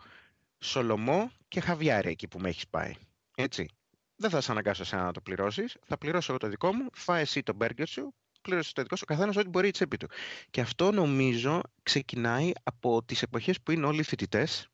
σολομό 0.60 1.32
και 1.48 1.60
χαβιάρι 1.60 2.10
εκεί 2.10 2.28
που 2.28 2.40
με 2.40 2.50
έχεις 2.50 2.68
πάει. 2.68 2.94
Έτσι. 3.36 3.70
Δεν 4.16 4.30
θα 4.30 4.42
σε 4.42 4.52
αναγκάσω 4.52 4.82
εσένα 4.82 5.04
να 5.04 5.12
το 5.12 5.22
πληρώσεις. 5.22 5.78
Θα 5.86 5.98
πληρώσω 5.98 6.32
εγώ 6.32 6.40
το 6.40 6.48
δικό 6.48 6.74
μου. 6.74 6.86
Φάε 6.94 7.22
εσύ 7.22 7.44
το 7.44 7.54
μπέργκερ 7.54 7.88
σου. 7.88 8.14
Πλήρωσε 8.42 8.74
το 8.74 8.82
δικό 8.82 8.96
σου. 8.96 9.04
Ο 9.10 9.14
καθένας 9.14 9.36
ό,τι 9.36 9.50
μπορεί 9.50 9.68
η 9.68 9.72
τσέπη 9.72 9.98
του. 9.98 10.08
Και 10.50 10.62
αυτό 10.62 10.92
νομίζω 10.92 11.62
ξεκινάει 11.84 12.52
από 12.64 13.04
τις 13.04 13.22
εποχές 13.22 13.62
που 13.62 13.72
είναι 13.72 13.86
όλοι 13.86 14.04
φοιτητές, 14.04 14.68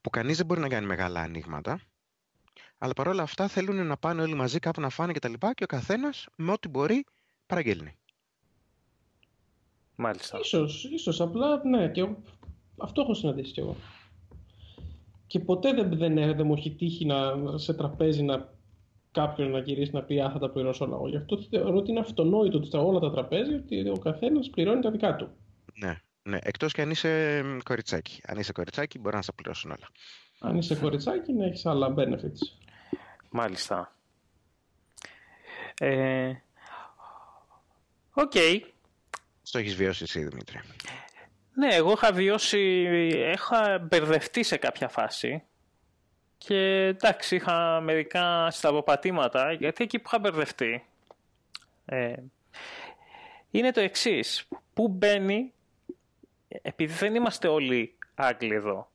που 0.00 0.10
κανείς 0.10 0.36
δεν 0.36 0.46
μπορεί 0.46 0.60
να 0.60 0.68
κάνει 0.68 0.86
μεγάλα 0.86 1.20
ανοίγματα. 1.20 1.80
Αλλά 2.78 2.92
παρόλα 2.92 3.22
αυτά 3.22 3.48
θέλουν 3.48 3.86
να 3.86 3.96
πάνε 3.96 4.22
όλοι 4.22 4.34
μαζί 4.34 4.58
κάπου 4.58 4.80
να 4.80 4.88
φάνε 4.88 5.12
και 5.12 5.18
τα 5.18 5.28
λοιπά 5.28 5.54
και 5.54 5.64
ο 5.64 5.66
καθένας 5.66 6.26
με 6.36 6.52
ό,τι 6.52 6.68
μπορεί 6.68 7.04
παραγγέλνει. 7.46 7.96
Μάλιστα. 9.96 10.38
Ίσως, 10.38 10.84
ίσως 10.84 11.20
απλά, 11.20 11.64
ναι, 11.64 11.88
και 11.88 12.08
αυτό 12.76 13.00
έχω 13.00 13.14
συναντήσει 13.14 13.52
κι 13.52 13.60
εγώ. 13.60 13.76
Και 15.26 15.40
ποτέ 15.40 15.72
δεν, 15.72 15.98
δεν, 15.98 16.14
δεν 16.14 16.46
μου 16.46 16.54
έχει 16.54 16.70
τύχει 16.70 17.04
να, 17.04 17.34
σε 17.58 17.74
τραπέζι 17.74 18.22
να 18.22 18.55
κάποιον 19.16 19.50
να 19.50 19.58
γυρίσει 19.58 19.90
να 19.94 20.02
πει 20.02 20.20
Α, 20.20 20.30
θα 20.30 20.38
τα 20.38 20.50
πληρώσω 20.50 20.84
όλα 20.84 20.94
εγώ. 20.94 21.08
Γι' 21.08 21.16
αυτό 21.16 21.42
θεωρώ 21.42 21.76
ότι 21.76 21.90
είναι 21.90 22.00
αυτονόητο 22.00 22.56
ότι 22.56 22.66
στα 22.66 22.80
όλα 22.80 22.98
τα 22.98 23.10
τραπέζια 23.10 23.56
ότι 23.56 23.88
ο 23.88 23.98
καθένας 23.98 24.50
πληρώνει 24.50 24.80
τα 24.80 24.90
δικά 24.90 25.16
του. 25.16 25.28
Ναι, 25.74 26.00
ναι. 26.22 26.38
Εκτός 26.42 26.72
και 26.72 26.82
αν 26.82 26.90
είσαι 26.90 27.42
κοριτσάκι. 27.64 28.20
Αν 28.26 28.38
είσαι 28.38 28.52
κοριτσάκι, 28.52 28.98
μπορεί 28.98 29.16
να 29.16 29.22
σε 29.22 29.32
πληρώσουν 29.32 29.70
όλα. 29.70 29.88
Αν 30.38 30.56
είσαι 30.56 30.74
κοριτσάκι, 30.74 31.32
να 31.32 31.44
έχεις 31.44 31.66
άλλα 31.66 31.94
benefits. 31.96 32.40
Μάλιστα. 33.30 33.96
Ε, 35.78 36.32
Ok. 38.12 38.32
Okay. 38.34 38.60
Το 39.42 39.58
έχεις 39.58 39.74
βιώσει 39.74 40.02
εσύ, 40.02 40.24
Δημήτρη. 40.24 40.60
Ναι, 41.54 41.74
εγώ 41.74 41.92
είχα 41.92 42.12
βιώσει, 42.12 42.60
είχα 43.32 43.78
μπερδευτεί 43.78 44.42
σε 44.42 44.56
κάποια 44.56 44.88
φάση 44.88 45.42
και 46.38 46.84
εντάξει, 46.86 47.34
είχα 47.34 47.80
μερικά 47.80 48.50
στραβοπατήματα, 48.50 49.52
γιατί 49.52 49.84
εκεί 49.84 49.98
που 49.98 50.04
είχα 50.06 50.18
μπερδευτεί 50.18 50.86
ε, 51.84 52.14
είναι 53.50 53.70
το 53.70 53.80
εξής. 53.80 54.48
Πού 54.74 54.88
μπαίνει, 54.88 55.52
επειδή 56.48 56.92
δεν 56.92 57.14
είμαστε 57.14 57.48
όλοι 57.48 57.94
Άγγλοι 58.14 58.54
εδώ, 58.54 58.90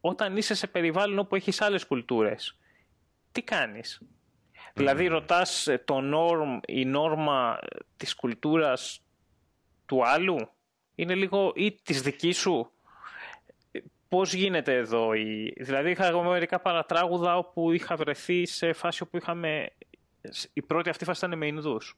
όταν 0.00 0.36
είσαι 0.36 0.54
σε 0.54 0.66
περιβάλλον 0.66 1.18
όπου 1.18 1.34
έχεις 1.34 1.60
άλλες 1.60 1.86
κουλτούρες, 1.86 2.58
τι 3.32 3.42
κάνεις; 3.42 4.00
Δηλαδή 4.74 5.06
ρωτάς 5.06 5.66
ε, 5.66 5.82
το 5.84 6.00
norm, 6.14 6.60
η 6.66 6.84
νόρμα 6.84 7.58
της 7.96 8.14
κουλτούρας 8.14 9.02
του 9.86 10.06
άλλου, 10.06 10.50
είναι 10.94 11.14
λίγο 11.14 11.52
ή 11.54 11.72
της 11.82 12.02
δικής 12.02 12.38
σου; 12.38 12.70
Πώς 14.10 14.34
γίνεται 14.34 14.74
εδώ. 14.74 15.14
Η... 15.14 15.54
Δηλαδή 15.56 15.90
είχα 15.90 16.06
εγώ 16.06 16.22
μερικά 16.22 16.60
παρατράγουδα 16.60 17.36
όπου 17.36 17.72
είχα 17.72 17.96
βρεθεί 17.96 18.46
σε 18.46 18.72
φάση 18.72 19.02
όπου 19.02 19.16
είχαμε... 19.16 19.70
Η 20.52 20.62
πρώτη 20.62 20.88
αυτή 20.88 21.04
φάση 21.04 21.26
ήταν 21.26 21.38
με 21.38 21.46
Ινδούς. 21.46 21.96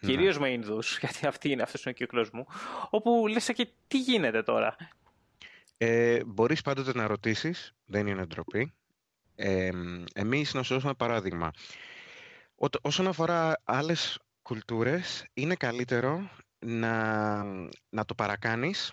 Ναι. 0.00 0.10
Κυρίως 0.10 0.38
με 0.38 0.50
Ινδούς, 0.50 0.98
γιατί 1.00 1.26
αυτή 1.26 1.50
είναι, 1.50 1.62
αυτός 1.62 1.82
είναι 1.82 1.94
ο 1.96 1.98
κύκλος 1.98 2.30
μου. 2.30 2.46
Όπου 2.90 3.26
λες 3.26 3.52
και 3.54 3.68
τι 3.88 3.98
γίνεται 3.98 4.42
τώρα; 4.42 4.76
Ε, 5.78 6.24
μπορείς 6.24 6.62
πάντοτε 6.62 6.92
να 6.94 7.06
ρωτήσεις, 7.06 7.74
δεν 7.84 8.06
είναι 8.06 8.26
ντροπή. 8.26 8.72
Ε, 9.34 9.70
εμείς 10.14 10.54
να 10.54 10.62
σου 10.62 10.74
δώσουμε 10.74 10.94
παράδειγμα. 10.94 11.50
Ό, 12.54 12.66
όσον 12.82 13.06
αφορά 13.06 13.60
άλλες 13.64 14.18
κουλτούρες, 14.42 15.26
είναι 15.34 15.54
καλύτερο 15.54 16.30
να, 16.58 17.42
να 17.88 18.04
το 18.04 18.14
παρακάνεις, 18.14 18.92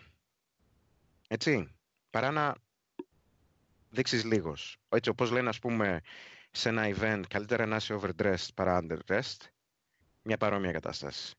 έτσι, 1.27 1.74
παρά 2.15 2.31
να 2.31 2.55
δείξεις 3.89 4.23
λίγος. 4.23 4.77
Έτσι, 4.89 5.09
όπως 5.09 5.31
λένε, 5.31 5.49
ας 5.49 5.59
πούμε, 5.59 6.01
σε 6.51 6.69
ένα 6.69 6.83
event, 6.95 7.21
καλύτερα 7.27 7.65
να 7.65 7.75
είσαι 7.75 7.99
overdressed 8.01 8.47
παρά 8.55 8.79
underdressed. 8.81 9.41
Μια 10.21 10.37
παρόμοια 10.37 10.71
κατάσταση. 10.71 11.35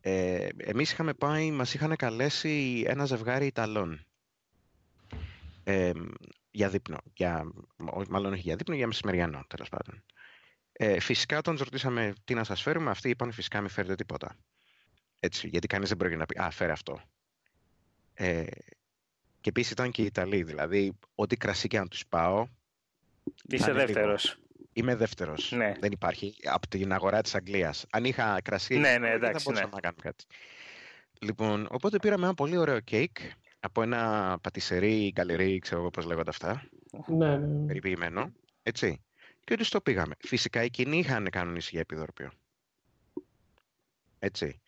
Ε, 0.00 0.48
εμείς 0.56 0.92
είχαμε 0.92 1.14
πάει, 1.14 1.50
μας 1.50 1.74
είχαν 1.74 1.96
καλέσει 1.96 2.84
ένα 2.86 3.04
ζευγάρι 3.04 3.46
Ιταλών. 3.46 4.06
Ε, 5.64 5.92
για 6.50 6.68
δείπνο. 6.68 6.98
Για, 7.14 7.52
μάλλον 8.08 8.32
όχι 8.32 8.42
για 8.42 8.56
δείπνο, 8.56 8.74
για 8.74 8.86
μεσημεριανό, 8.86 9.44
τέλος 9.46 9.68
πάντων. 9.68 10.04
Ε, 10.72 11.00
φυσικά, 11.00 11.38
όταν 11.38 11.56
ρωτήσαμε 11.56 12.12
τι 12.24 12.34
να 12.34 12.44
σας 12.44 12.62
φέρουμε, 12.62 12.90
αυτοί 12.90 13.08
είπαν 13.08 13.32
φυσικά 13.32 13.60
μην 13.60 13.70
φέρετε 13.70 13.94
τίποτα. 13.94 14.36
Έτσι, 15.20 15.48
γιατί 15.48 15.66
κανείς 15.66 15.88
δεν 15.88 15.96
πρόκειται 15.96 16.18
να 16.18 16.26
πει 16.26 16.40
«Α, 16.40 16.50
φέρε 16.50 16.72
αυτό». 16.72 17.00
Ε, 18.14 18.44
και 19.44 19.50
επίσης 19.50 19.70
ήταν 19.70 19.90
και 19.90 20.02
οι 20.02 20.04
Ιταλοί. 20.04 20.42
Δηλαδή, 20.42 20.98
ό,τι 21.14 21.36
κρασί 21.36 21.68
και 21.68 21.78
αν 21.78 21.88
τους 21.88 22.06
πάω. 22.06 22.46
Είσαι 23.48 23.72
δεύτερος. 23.72 24.38
Είμαι 24.72 24.94
δεύτερος. 24.94 25.52
Ναι. 25.52 25.74
Δεν 25.80 25.92
υπάρχει. 25.92 26.34
Από 26.44 26.68
την 26.68 26.92
αγορά 26.92 27.20
της 27.20 27.34
Αγγλίας. 27.34 27.86
Αν 27.90 28.04
είχα 28.04 28.40
κρασί. 28.42 28.76
Ναι, 28.76 28.98
ναι, 28.98 29.10
εντάξει, 29.10 29.18
δεν 29.18 29.32
θα 29.32 29.40
μπορούσα 29.44 29.64
ναι. 29.64 29.70
να 29.72 29.80
κάνω 29.80 29.96
κάτι. 30.02 30.24
Λοιπόν, 31.20 31.66
οπότε 31.70 31.98
πήραμε 31.98 32.24
ένα 32.24 32.34
πολύ 32.34 32.56
ωραίο 32.56 32.80
κέικ 32.80 33.16
από 33.60 33.82
ένα 33.82 34.38
πατησερί, 34.42 35.10
γκαλερί, 35.12 35.58
ξέρω 35.58 35.80
εγώ 35.80 35.90
πώς 35.90 36.04
λέγονται 36.04 36.30
αυτά. 36.30 36.68
Ναι, 37.06 37.36
ναι. 37.36 37.66
Περιποιημένο. 37.66 38.32
Έτσι. 38.62 39.04
Και 39.44 39.56
τους 39.56 39.68
το 39.68 39.80
πήγαμε. 39.80 40.14
Φυσικά 40.18 40.60
εκείνοι 40.60 40.98
είχαν 40.98 41.30
κανονίσει 41.30 41.68
για 41.72 41.80
επιδόρπιο. 41.80 42.30
Έτσι. 44.18 44.60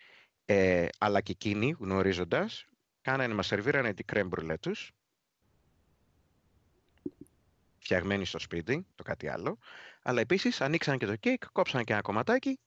Ε, 0.45 0.87
αλλά 0.99 1.21
και 1.21 1.33
εκείνοι, 1.33 1.77
γνωρίζοντας, 1.79 2.67
κάνανε, 3.07 3.35
μας 3.35 3.47
σερβίρανε 3.47 3.95
την 3.95 4.05
κρέμ 4.05 4.29
μπρουλέ 4.29 4.59
τους, 4.59 4.93
φτιαγμένη 7.79 8.25
στο 8.25 8.39
σπίτι, 8.39 8.87
το 8.95 9.03
κάτι 9.03 9.29
άλλο, 9.29 9.59
αλλά 10.03 10.21
επίσης 10.21 10.61
ανοίξαν 10.61 10.99
και 10.99 11.07
το 11.07 11.17
κέικ, 11.17 11.47
κόψαν 11.53 11.85
και 11.85 11.93
ένα 11.93 12.03
κομματάκι, 12.03 12.59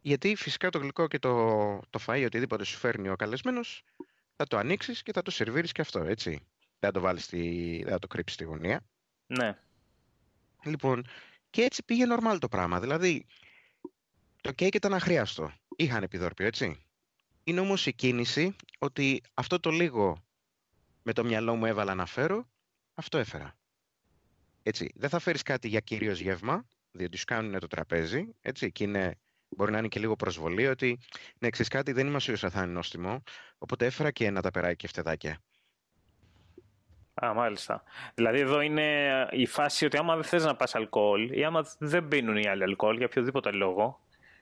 γιατί 0.00 0.34
φυσικά 0.34 0.70
το 0.70 0.78
γλυκό 0.78 1.06
και 1.06 1.18
το, 1.18 1.34
το 1.90 2.00
φαΐ, 2.06 2.22
οτιδήποτε 2.26 2.64
σου 2.64 2.78
φέρνει 2.78 3.08
ο 3.08 3.16
καλεσμένος, 3.16 3.84
θα 4.36 4.46
το 4.46 4.56
ανοίξεις 4.56 5.02
και 5.02 5.12
θα 5.12 5.22
το 5.22 5.30
σερβίρεις 5.30 5.72
και 5.72 5.80
αυτό, 5.80 6.00
έτσι. 6.00 6.30
Δεν 6.78 6.90
θα 6.90 6.90
το 6.90 7.00
βάλεις 7.00 7.24
στη, 7.24 7.80
δεν 7.82 7.92
θα 7.92 7.98
το 7.98 8.06
κρύψεις 8.06 8.34
στη 8.34 8.44
γωνία. 8.44 8.84
Ναι. 9.26 9.58
Λοιπόν, 10.64 11.06
και 11.50 11.62
έτσι 11.62 11.84
πήγε 11.84 12.04
normal 12.08 12.36
το 12.40 12.48
πράγμα. 12.48 12.80
Δηλαδή, 12.80 13.26
το 14.40 14.52
κέικ 14.52 14.74
ήταν 14.74 14.94
αχρίαστο. 14.94 15.52
Είχαν 15.76 16.02
επιδόρπιο, 16.02 16.46
έτσι. 16.46 16.87
Είναι 17.48 17.60
όμως 17.60 17.86
η 17.86 17.92
κίνηση 17.92 18.56
ότι 18.78 19.20
αυτό 19.34 19.60
το 19.60 19.70
λίγο 19.70 20.16
με 21.02 21.12
το 21.12 21.24
μυαλό 21.24 21.54
μου 21.54 21.66
έβαλα 21.66 21.94
να 21.94 22.06
φέρω, 22.06 22.48
αυτό 22.94 23.18
έφερα. 23.18 23.54
Έτσι, 24.62 24.92
δεν 24.94 25.08
θα 25.08 25.18
φέρεις 25.18 25.42
κάτι 25.42 25.68
για 25.68 25.80
κυρίως 25.80 26.20
γεύμα, 26.20 26.66
διότι 26.90 27.16
σου 27.16 27.24
κάνουν 27.24 27.58
το 27.58 27.66
τραπέζι, 27.66 28.34
έτσι, 28.40 28.72
και 28.72 28.84
είναι, 28.84 29.18
μπορεί 29.48 29.72
να 29.72 29.78
είναι 29.78 29.88
και 29.88 30.00
λίγο 30.00 30.16
προσβολή, 30.16 30.66
ότι 30.66 30.98
ναι, 31.38 31.50
ξέρεις 31.50 31.70
κάτι, 31.70 31.92
δεν 31.92 32.06
είμαι 32.06 32.20
σίγουρος 32.20 32.52
θα 32.52 32.62
είναι 32.62 32.72
νόστιμο, 32.72 33.22
οπότε 33.58 33.86
έφερα 33.86 34.10
και 34.10 34.24
ένα 34.24 34.42
ταπεράκι 34.42 34.76
και 34.76 34.88
φτεδάκια. 34.88 35.40
Α, 37.24 37.34
μάλιστα. 37.34 37.82
Δηλαδή 38.14 38.38
εδώ 38.38 38.60
είναι 38.60 39.28
η 39.30 39.46
φάση 39.46 39.84
ότι 39.84 39.96
άμα 39.96 40.14
δεν 40.14 40.24
θες 40.24 40.44
να 40.44 40.56
πας 40.56 40.74
αλκοόλ 40.74 41.30
ή 41.30 41.44
άμα 41.44 41.66
δεν 41.78 42.08
πίνουν 42.08 42.36
οι 42.36 42.48
άλλοι 42.48 42.62
αλκοόλ 42.62 42.96
για 42.96 43.06
οποιοδήποτε 43.06 43.50
λόγο, 43.50 44.00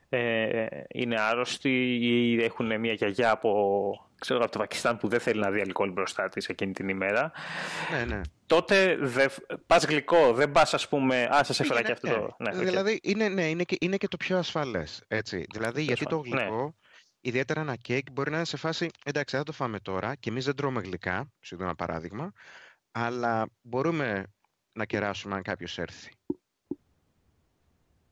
ε, 0.08 0.66
είναι 0.88 1.20
άρρωστοι 1.20 1.98
ή 2.00 2.44
έχουν 2.44 2.80
μια 2.80 2.92
γιαγιά 2.92 3.30
από, 3.30 4.10
ξέρω, 4.18 4.42
από 4.42 4.52
το 4.52 4.58
Πακιστάν 4.58 4.98
που 4.98 5.08
δεν 5.08 5.20
θέλει 5.20 5.40
να 5.40 5.50
δει 5.50 5.60
αλκοόλ 5.60 5.92
μπροστά 5.92 6.28
της 6.28 6.48
εκείνη 6.48 6.72
την 6.72 6.88
ημέρα. 6.88 7.32
Ναι, 7.92 8.04
ναι. 8.04 8.20
Τότε 8.46 8.96
δε, 9.00 9.26
πας 9.66 9.84
γλυκό, 9.84 10.32
δεν 10.32 10.52
πας 10.52 10.74
ας 10.74 10.88
πούμε, 10.88 11.28
α, 11.34 11.44
σας 11.44 11.60
έφερα 11.60 11.82
και 11.82 11.92
αυτό. 11.92 12.08
Το... 12.08 12.36
Ναι, 12.38 12.64
δηλαδή 12.64 13.00
είναι, 13.02 13.28
ναι, 13.28 13.48
είναι, 13.48 13.62
και, 13.62 13.76
είναι 13.80 13.96
και 13.96 14.08
το 14.08 14.16
πιο 14.16 14.38
ασφαλές, 14.38 15.02
έτσι. 15.08 15.44
Δηλαδή 15.52 15.82
γιατί 15.82 16.04
το 16.04 16.16
γλυκό, 16.16 16.62
ναι. 16.64 16.70
ιδιαίτερα 17.20 17.60
ένα 17.60 17.76
κέικ, 17.76 18.10
μπορεί 18.12 18.30
να 18.30 18.36
είναι 18.36 18.46
σε 18.46 18.56
φάση, 18.56 18.88
εντάξει 19.04 19.36
θα 19.36 19.42
το 19.42 19.52
φάμε 19.52 19.78
τώρα 19.80 20.14
και 20.14 20.30
εμείς 20.30 20.44
δεν 20.44 20.54
τρώμε 20.54 20.80
γλυκά, 20.80 21.32
σου 21.40 21.56
ένα 21.60 21.74
παράδειγμα, 21.74 22.32
αλλά 22.90 23.48
μπορούμε 23.62 24.24
να 24.72 24.84
κεράσουμε 24.84 25.34
αν 25.34 25.42
κάποιος 25.42 25.78
έρθει. 25.78 26.10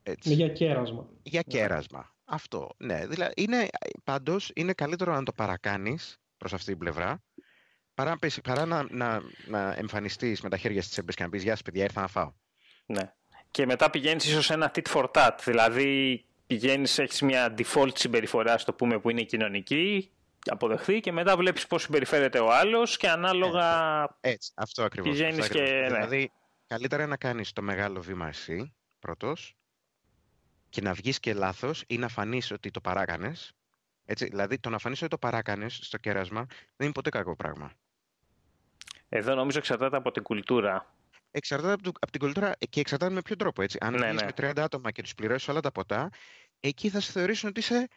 Έτσι. 0.07 0.35
Για 0.35 0.49
κέρασμα. 0.49 1.09
Για 1.23 1.43
κέρασμα. 1.43 2.15
Αυτό. 2.25 2.71
Ναι, 2.77 3.07
δηλαδή 3.07 3.33
είναι, 3.37 3.69
πάντως 4.05 4.51
είναι 4.55 4.73
καλύτερο 4.73 5.15
να 5.15 5.23
το 5.23 5.33
παρακάνεις 5.33 6.19
προς 6.37 6.53
αυτή 6.53 6.67
την 6.67 6.79
πλευρά 6.79 7.23
παρά, 7.95 8.19
παρά 8.43 8.65
να, 8.65 8.87
να, 8.91 9.23
να 9.47 9.75
εμφανιστείς 9.79 10.41
με 10.41 10.49
τα 10.49 10.57
χέρια 10.57 10.81
στις 10.81 10.93
τσέπες 10.93 11.15
και 11.15 11.23
να 11.23 11.29
πεις 11.29 11.43
«Γεια 11.43 11.53
σας 11.53 11.63
παιδιά, 11.63 11.83
ήρθα 11.83 12.01
να 12.01 12.07
φάω». 12.07 12.33
Ναι. 12.87 13.13
Και 13.51 13.67
μετά 13.67 13.91
πηγαίνεις 13.91 14.27
ίσως 14.27 14.51
ένα 14.51 14.71
tit 14.75 14.93
for 14.93 15.05
tat, 15.15 15.39
δηλαδή 15.45 16.25
πηγαίνεις, 16.47 16.99
έχεις 16.99 17.23
μια 17.23 17.55
default 17.59 17.99
συμπεριφορά, 17.99 18.59
στο 18.59 18.73
πούμε, 18.73 18.99
που 18.99 19.11
είναι 19.11 19.23
κοινωνική, 19.23 20.13
αποδεχθεί 20.51 21.01
και 21.01 21.13
μετά 21.13 21.37
βλέπεις 21.37 21.67
πώς 21.67 21.83
συμπεριφέρεται 21.83 22.39
ο 22.39 22.53
άλλος 22.53 22.97
και 22.97 23.09
ανάλογα 23.09 23.69
Έτσι, 24.21 24.53
αυτό 24.55 24.83
ακριβώς. 24.83 25.11
πηγαίνεις 25.11 25.39
αυτό 25.39 25.59
ακριβώς. 25.59 25.71
και... 25.71 25.81
Ναι. 25.81 25.87
Δηλαδή, 25.87 26.33
καλύτερα 26.67 27.07
να 27.07 27.17
κάνεις 27.17 27.53
το 27.53 27.63
μεγάλο 27.63 28.01
βήμα 28.01 28.29
εσύ, 28.29 28.75
πρώτος, 28.99 29.57
και 30.75 30.81
να 30.81 30.93
βγεις 30.93 31.21
και 31.21 31.35
λάθος 31.35 31.85
ή 31.87 31.99
να 31.99 32.09
φανείς 32.09 32.51
ότι 32.51 32.71
το 32.71 32.81
παράκανες. 32.81 33.53
Έτσι, 34.05 34.27
δηλαδή, 34.27 34.59
το 34.59 34.71
να 34.71 34.79
φανείς 34.79 35.01
ότι 35.01 35.11
το 35.11 35.19
παράκανες 35.19 35.79
στο 35.83 35.99
κέρασμα 35.99 36.47
δεν 36.49 36.87
είναι 36.87 36.93
ποτέ 36.93 37.11
κακό 37.11 37.37
πράγμα. 37.37 37.73
Εδώ 39.09 39.35
νομίζω 39.35 39.59
εξαρτάται 39.59 39.97
από 39.97 40.11
την 40.11 40.23
κουλτούρα. 40.23 40.95
Εξαρτάται 41.31 41.73
από, 41.73 41.89
από 42.01 42.11
την 42.11 42.21
κουλτούρα 42.21 42.53
και 42.69 42.81
εξαρτάται 42.81 43.15
με 43.15 43.23
ποιο 43.23 43.37
τρόπο. 43.37 43.63
Έτσι. 43.63 43.79
Αν 43.81 43.95
Ναι, 43.95 44.07
βγεις 44.07 44.21
ναι. 44.21 44.27
με 44.27 44.51
30 44.51 44.59
άτομα 44.59 44.91
και 44.91 45.03
τους 45.03 45.15
πληρώσεις 45.15 45.49
όλα 45.49 45.61
τα 45.61 45.73
ποτά, 45.73 46.11
εκεί 46.61 46.89
θα 46.91 47.01
σε 47.01 47.13
θεωρήσουν 47.13 47.49
ότι 47.49 47.61
είσαι 47.61 47.89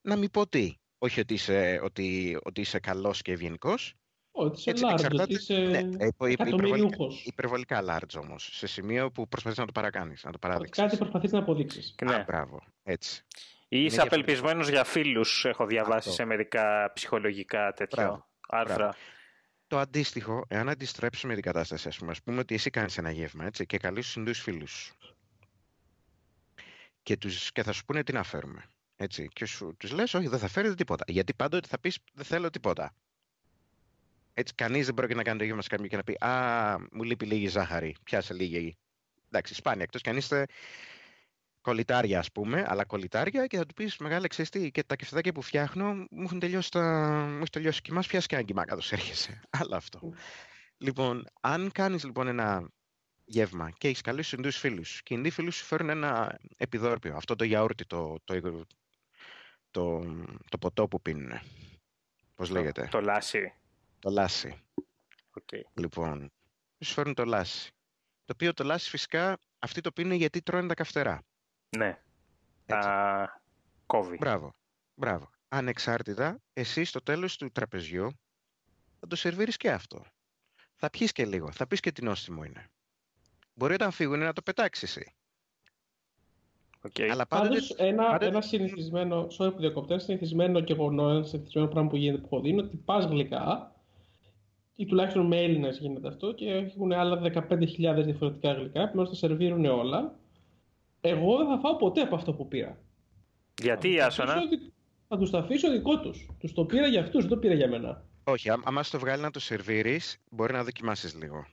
να 0.00 0.16
μην 0.16 0.30
πω 0.30 0.48
τι. 0.48 0.74
Όχι 0.98 1.20
ότι 1.20 1.34
είσαι, 1.34 1.80
ότι, 1.82 2.38
ότι 2.42 2.60
είσαι 2.60 2.78
καλός 2.78 3.22
και 3.22 3.32
ευγενικός, 3.32 3.94
Όχι, 4.34 4.54
είσαι 4.56 4.70
Έτσι, 4.70 4.82
large, 4.86 4.92
εξαρτάται- 4.92 5.30
είσαι 5.30 5.54
ναι, 5.54 5.78
ε, 5.78 5.80
υπο- 5.80 6.04
υπο- 6.06 6.26
εκατομμυριούχος. 6.26 7.24
Υπερβολικά 7.26 7.84
large 7.88 8.20
όμως, 8.22 8.48
σε 8.52 8.66
σημείο 8.66 9.10
που 9.10 9.28
προσπαθείς 9.28 9.58
να 9.58 9.64
το 9.66 9.72
παρακάνεις, 9.72 10.24
να 10.24 10.32
το 10.32 10.38
παράδειξεις. 10.38 10.84
Κάτι 10.84 10.96
προσπαθείς 10.96 11.32
να 11.32 11.38
αποδείξεις. 11.38 11.94
Και 11.96 12.04
ναι. 12.04 12.14
Α, 12.14 12.24
μπράβο, 12.26 12.62
έτσι. 12.82 13.24
Ή 13.68 13.84
είσαι 13.84 13.88
διαφορετικό. 13.96 14.20
απελπισμένος 14.20 14.68
για 14.68 14.84
φίλους, 14.84 15.44
έχω 15.44 15.66
διαβάσει 15.66 15.96
Αυτό. 16.08 16.10
σε 16.10 16.24
μερικά 16.24 16.92
ψυχολογικά 16.94 17.72
τέτοιο 17.72 18.02
Μπράβο, 18.02 18.26
άρθρα. 18.48 18.74
μπράβο. 18.74 18.92
Το 19.66 19.78
αντίστοιχο, 19.78 20.44
εάν 20.48 20.68
αντιστρέψουμε 20.68 21.34
την 21.34 21.42
κατάσταση, 21.42 21.88
ας 21.88 21.98
πούμε, 21.98 22.10
ας 22.10 22.22
πούμε 22.22 22.38
ότι 22.40 22.54
εσύ 22.54 22.70
κάνεις 22.70 22.98
ένα 22.98 23.10
γεύμα, 23.10 23.44
έτσι, 23.44 23.66
και 23.66 23.76
καλείς 23.78 24.04
τους 24.04 24.14
Ινδούς 24.16 24.40
φίλους 24.40 24.70
σου. 24.70 24.94
Και, 27.02 27.16
τους, 27.16 27.52
και 27.52 27.62
θα 27.62 27.72
σου 27.72 27.84
πούνε 27.84 28.02
τι 28.02 28.12
να 28.12 28.22
φέρουμε. 28.22 28.64
Έτσι, 28.96 29.28
και 29.32 29.44
σου, 29.46 29.74
τους 29.78 29.92
λες, 29.92 30.14
όχι, 30.14 30.28
δεν 30.28 30.38
θα 30.38 30.48
φέρετε 30.48 30.74
τίποτα. 30.74 31.04
Γιατί 31.08 31.34
πάντοτε 31.34 31.68
θα 31.68 31.78
πεις, 31.78 31.98
δεν 32.12 32.24
θέλω 32.24 32.50
τίποτα. 32.50 32.94
Έτσι, 34.34 34.54
κανείς 34.54 34.86
δεν 34.86 34.94
πρόκειται 34.94 35.18
να 35.18 35.24
κάνει 35.24 35.38
το 35.38 35.44
γεύμα 35.44 35.62
σε 35.62 35.68
κάποιον 35.68 35.88
και 35.88 35.96
να 35.96 36.02
πει, 36.02 36.16
α, 36.24 36.76
μου 36.92 37.02
λείπει 37.02 37.26
λίγη 37.26 37.46
ζάχαρη, 37.46 37.96
πιάσε 38.04 38.34
λίγη. 38.34 38.76
Εντάξει, 39.30 39.54
σπάνια, 39.54 39.82
εκτός 39.82 40.00
και 40.00 40.10
αν 40.10 40.16
είστε 40.16 40.46
κολλητάρια, 41.60 42.18
ας 42.18 42.32
πούμε, 42.32 42.64
αλλά 42.68 42.84
κολλητάρια 42.84 43.46
και 43.46 43.56
θα 43.56 43.66
του 43.66 43.74
πεις, 43.74 43.96
μεγάλε, 43.96 44.28
ξέρεις 44.28 44.50
τι, 44.50 44.70
και 44.70 44.84
τα 44.84 44.96
κεφτεδάκια 44.96 45.32
που 45.32 45.42
φτιάχνω 45.42 45.94
μου 45.94 46.22
έχουν 46.22 46.38
τελειώσει, 46.38 46.70
τα... 46.70 46.82
μου 47.28 47.36
έχεις 47.36 47.50
τελειώσει 47.50 47.80
και 47.80 47.92
μας 47.92 48.06
πιάσει 48.06 48.26
και 48.26 48.34
ένα 48.34 48.44
κοιμά 48.44 48.64
καθώς 48.64 48.92
έρχεσαι. 48.92 49.40
Άλλο 49.60 49.76
αυτό. 49.76 50.12
Λοιπόν, 50.76 51.24
αν 51.40 51.70
κάνεις 51.72 52.04
λοιπόν 52.04 52.26
ένα 52.26 52.70
γεύμα 53.24 53.70
και 53.70 53.88
έχεις 53.88 54.00
καλούς 54.00 54.28
τους 54.28 54.32
Ινδούς 54.38 54.56
φίλους 54.56 55.02
και 55.02 55.14
οι 55.14 55.16
Ινδοί 55.18 55.30
φίλοι 55.30 55.50
σου 55.50 55.64
φέρουν 55.64 55.88
ένα 55.88 56.38
επιδόρπιο, 56.56 57.16
αυτό 57.16 57.36
το 57.36 57.44
γιαούρτι, 57.44 57.84
το, 57.84 58.16
το, 58.24 58.64
το, 59.70 60.04
το 60.48 60.58
ποτό 60.58 60.88
που 60.88 61.02
πίνουν. 61.02 61.40
Πώς 62.34 62.50
λέγεται, 62.50 62.88
Το 62.90 63.00
λάσι. 63.00 63.52
Το 64.02 64.10
λάσι. 64.10 64.62
Οκ. 65.34 65.48
Λοιπόν, 65.74 66.32
σου 66.84 66.92
φέρνουν 66.92 67.14
το 67.14 67.24
λάσι. 67.24 67.70
Το 68.24 68.32
οποίο 68.32 68.54
το 68.54 68.64
λάσι 68.64 68.90
φυσικά 68.90 69.38
αυτοί 69.58 69.80
το 69.80 69.92
πίνουν 69.92 70.12
γιατί 70.12 70.42
τρώνε 70.42 70.68
τα 70.68 70.74
καυτερά. 70.74 71.22
Ναι. 71.76 71.86
Έτσι. 71.86 72.02
Τα 72.66 73.42
κόβει. 73.86 74.16
Μπράβο. 74.16 74.54
Μπράβο. 74.94 75.30
Ανεξάρτητα, 75.48 76.40
εσύ 76.52 76.84
στο 76.84 77.02
τέλος 77.02 77.36
του 77.36 77.50
τραπεζιού 77.50 78.10
θα 79.00 79.06
το 79.06 79.16
σερβίρεις 79.16 79.56
και 79.56 79.70
αυτό. 79.70 80.04
Θα 80.74 80.90
πιεις 80.90 81.12
και 81.12 81.26
λίγο, 81.26 81.52
θα 81.52 81.66
πεις 81.66 81.80
και 81.80 81.92
τι 81.92 82.04
νόστιμο 82.04 82.44
είναι. 82.44 82.70
Μπορεί 83.54 83.74
όταν 83.74 83.90
φύγουν 83.90 84.18
να 84.18 84.32
το 84.32 84.42
πετάξεις 84.42 84.96
εσύ. 84.96 85.14
Οκ. 86.84 87.00
Αλλά 87.00 87.26
πάντοτε... 87.26 87.48
Πάντως, 87.48 87.70
ένα, 87.70 88.04
πάντοτε- 88.04 88.28
ένα 88.28 88.40
συνηθισμένο, 88.40 89.26
sorry 89.26 89.52
που 89.52 89.58
διακοπτώ, 89.58 89.92
ένα 89.92 90.02
συνηθισμένο 90.02 90.58
γεγονό, 90.58 91.10
ένα 91.10 91.24
συνηθισμένο 91.24 91.68
πράγμα 91.68 91.90
που 91.90 91.96
γίνεται 91.96 92.18
που 92.18 92.26
έχω 92.26 92.40
δει 92.40 92.48
είναι 92.48 92.62
ότι 92.62 92.76
πας 92.76 93.04
γλυκά, 93.04 93.76
ή 94.82 94.86
τουλάχιστον 94.86 95.26
με 95.26 95.36
Έλληνες 95.42 95.78
γίνεται 95.78 96.08
αυτό, 96.08 96.32
και 96.32 96.50
έχουν 96.50 96.92
άλλα 96.92 97.20
15.000 97.48 98.02
διαφορετικά 98.04 98.52
γλυκά, 98.52 98.90
που 98.90 99.04
τα 99.04 99.14
σερβίρουν 99.14 99.64
όλα. 99.64 100.14
Εγώ 101.00 101.36
δεν 101.36 101.46
θα 101.46 101.58
φάω 101.58 101.76
ποτέ 101.76 102.00
από 102.00 102.14
αυτό 102.14 102.32
που 102.32 102.48
πήρα. 102.48 102.78
Γιατί, 103.62 103.96
Θα 103.96 104.06
τους 104.06 104.18
Άσονα, 104.18 104.32
αφήσω 104.32 104.48
δι- 104.48 104.72
Θα 105.08 105.18
τους 105.18 105.30
το 105.30 105.38
αφήσω 105.38 105.70
δικό 105.70 106.00
τους. 106.00 106.28
Τους 106.38 106.52
το 106.52 106.64
πήρα 106.64 106.86
για 106.86 107.00
αυτούς, 107.00 107.20
δεν 107.20 107.30
το 107.30 107.36
πήρα 107.36 107.54
για 107.54 107.68
μένα. 107.68 108.04
Όχι, 108.24 108.50
ά- 108.50 108.60
άμα 108.64 108.82
σου 108.82 108.90
το 108.90 108.98
βγάλει 108.98 109.22
να 109.22 109.30
το 109.30 109.40
σερβίρεις, 109.40 110.18
μπορεί 110.30 110.52
να 110.52 110.64
δοκιμάσεις 110.64 111.14
λίγο. 111.14 111.46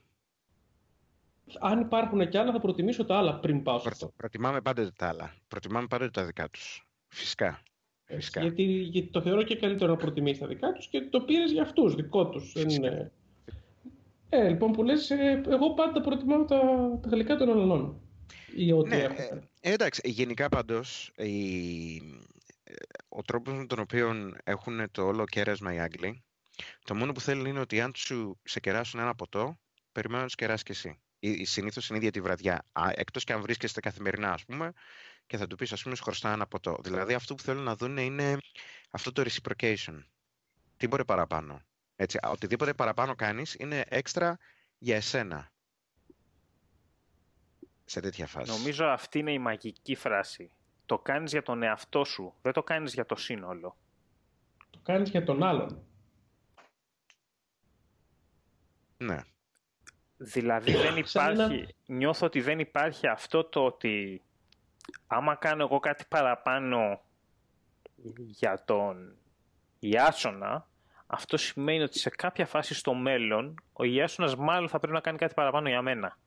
Αν 1.59 1.79
υπάρχουν 1.79 2.29
κι 2.29 2.37
άλλα, 2.37 2.51
θα 2.51 2.59
προτιμήσω 2.59 3.05
τα 3.05 3.17
άλλα 3.17 3.39
πριν 3.39 3.63
πάω 3.63 3.77
σε 3.77 3.83
Προ- 3.83 3.93
αυτό. 3.93 4.11
Προτιμάμε 4.17 4.61
πάντοτε 4.61 4.91
τα 4.97 5.07
άλλα. 5.07 5.33
Προτιμάμε 5.47 5.87
πάντοτε 5.87 6.09
τα 6.11 6.25
δικά 6.25 6.49
τους. 6.49 6.87
Φυσικά. 7.07 7.59
Φυσικά. 8.03 8.41
Γιατί, 8.41 8.63
γιατί 8.63 9.07
το 9.11 9.21
θεωρώ 9.21 9.43
και 9.43 9.55
καλύτερο 9.55 9.91
να 9.91 9.97
προτιμήσει 9.97 10.39
τα 10.39 10.47
δικά 10.47 10.71
τους 10.71 10.87
και 10.87 11.01
το 11.01 11.21
πήρες 11.21 11.51
για 11.51 11.61
αυτούς, 11.61 11.95
δικό 11.95 12.29
τους. 12.29 12.51
Φυσικά. 12.51 13.11
Ε, 14.29 14.49
λοιπόν, 14.49 14.71
που 14.71 14.83
λες, 14.83 15.09
ε, 15.09 15.41
εγώ 15.49 15.73
πάντα 15.73 16.01
προτιμάω 16.01 16.45
τα, 16.45 16.59
τα 17.01 17.09
γλυκά 17.09 17.35
των 17.35 17.49
Ολλανδών. 17.49 18.01
Ή 18.55 18.71
ό,τι 18.71 18.89
Ναι, 18.89 18.95
έχω. 18.95 19.21
ε, 19.21 19.49
ε, 19.61 19.71
εντάξει, 19.73 20.01
γενικά 20.09 20.49
πάντως, 20.49 21.11
η... 21.17 21.95
ε, 22.63 22.73
ο 23.09 23.21
τρόπος 23.21 23.53
με 23.53 23.65
τον 23.65 23.79
οποίο 23.79 24.33
έχουν 24.43 24.91
το 24.91 25.05
όλο 25.05 25.25
κέρασμα 25.25 25.73
οι 25.73 25.79
Άγγλοι, 25.79 26.23
το 26.83 26.95
μόνο 26.95 27.11
που 27.11 27.21
θέλουν 27.21 27.45
είναι 27.45 27.59
ότι 27.59 27.81
αν 27.81 27.91
σου 27.95 28.39
σε 28.43 28.59
κεράσουν 28.59 28.99
ένα 28.99 29.15
ποτό, 29.15 29.59
περιμένουν 29.91 30.21
να 30.21 30.27
τους 30.27 30.35
κεράσεις 30.35 30.63
και 30.63 30.71
εσύ. 30.71 30.99
Ή- 31.19 31.45
Συνήθως 31.45 31.87
την 31.87 31.95
ίδια 31.95 32.11
τη 32.11 32.21
βραδιά, 32.21 32.65
Α, 32.71 32.89
εκτός 32.95 33.23
και 33.23 33.33
αν 33.33 33.41
βρίσκεστε 33.41 33.79
καθημερινά, 33.79 34.31
ας 34.33 34.45
πούμε, 34.45 34.71
και 35.27 35.37
θα 35.37 35.47
του 35.47 35.55
πεις, 35.55 35.71
ας 35.71 35.83
πούμε, 35.83 35.95
σου 35.95 36.03
χρωστά 36.03 36.31
ένα 36.31 36.47
ποτό. 36.47 36.77
Δηλαδή, 36.83 37.13
αυτό 37.13 37.35
που 37.35 37.41
θέλουν 37.43 37.63
να 37.63 37.75
δουν 37.75 37.97
είναι 37.97 38.37
αυτό 38.91 39.11
το 39.11 39.23
reciprocation. 39.25 40.03
Τι 40.77 40.87
μπορεί 40.87 41.05
παραπάνω. 41.05 41.61
Έτσι, 42.01 42.17
α, 42.21 42.29
οτιδήποτε 42.29 42.73
παραπάνω 42.73 43.15
κάνεις 43.15 43.53
είναι 43.55 43.83
έξτρα 43.87 44.37
για 44.77 44.95
εσένα. 44.95 45.51
Σε 47.85 47.99
τέτοια 47.99 48.27
φάση. 48.27 48.51
νομίζω 48.51 48.85
αυτή 48.85 49.19
είναι 49.19 49.31
η 49.31 49.39
μαγική 49.39 49.95
φράση. 49.95 50.51
Το 50.85 50.99
κάνεις 50.99 51.31
για 51.31 51.41
τον 51.43 51.63
εαυτό 51.63 52.03
σου, 52.03 52.33
δεν 52.41 52.53
το 52.53 52.63
κάνεις 52.63 52.93
για 52.93 53.05
το 53.05 53.15
σύνολο. 53.15 53.77
Το 54.69 54.79
κάνεις 54.83 55.09
για 55.09 55.23
τον 55.23 55.43
άλλον. 55.43 55.83
Ναι. 58.97 59.23
Δηλαδή 60.17 60.71
δεν 60.71 61.05
Σαν 61.05 61.31
ένα- 61.31 61.43
υπάρχει, 61.45 61.75
νιώθω 61.85 62.25
ότι 62.25 62.41
δεν 62.41 62.59
υπάρχει 62.59 63.07
αυτό 63.07 63.43
το 63.43 63.65
ότι 63.65 64.21
άμα 65.07 65.35
κάνω 65.35 65.63
εγώ 65.63 65.79
κάτι 65.79 66.05
παραπάνω 66.09 67.01
για 68.17 68.63
τον 68.65 69.17
Ιάσονα, 69.79 70.68
αυτό 71.11 71.37
σημαίνει 71.37 71.81
ότι 71.83 71.99
σε 71.99 72.09
κάποια 72.09 72.45
φάση 72.45 72.73
στο 72.73 72.93
μέλλον 72.93 73.55
ο 73.73 73.83
Ιάσονας 73.83 74.35
μάλλον 74.35 74.69
θα 74.69 74.79
πρέπει 74.79 74.93
να 74.93 74.99
κάνει 75.01 75.17
κάτι 75.17 75.33
παραπάνω 75.33 75.69
για 75.69 75.81
μένα. 75.81 76.17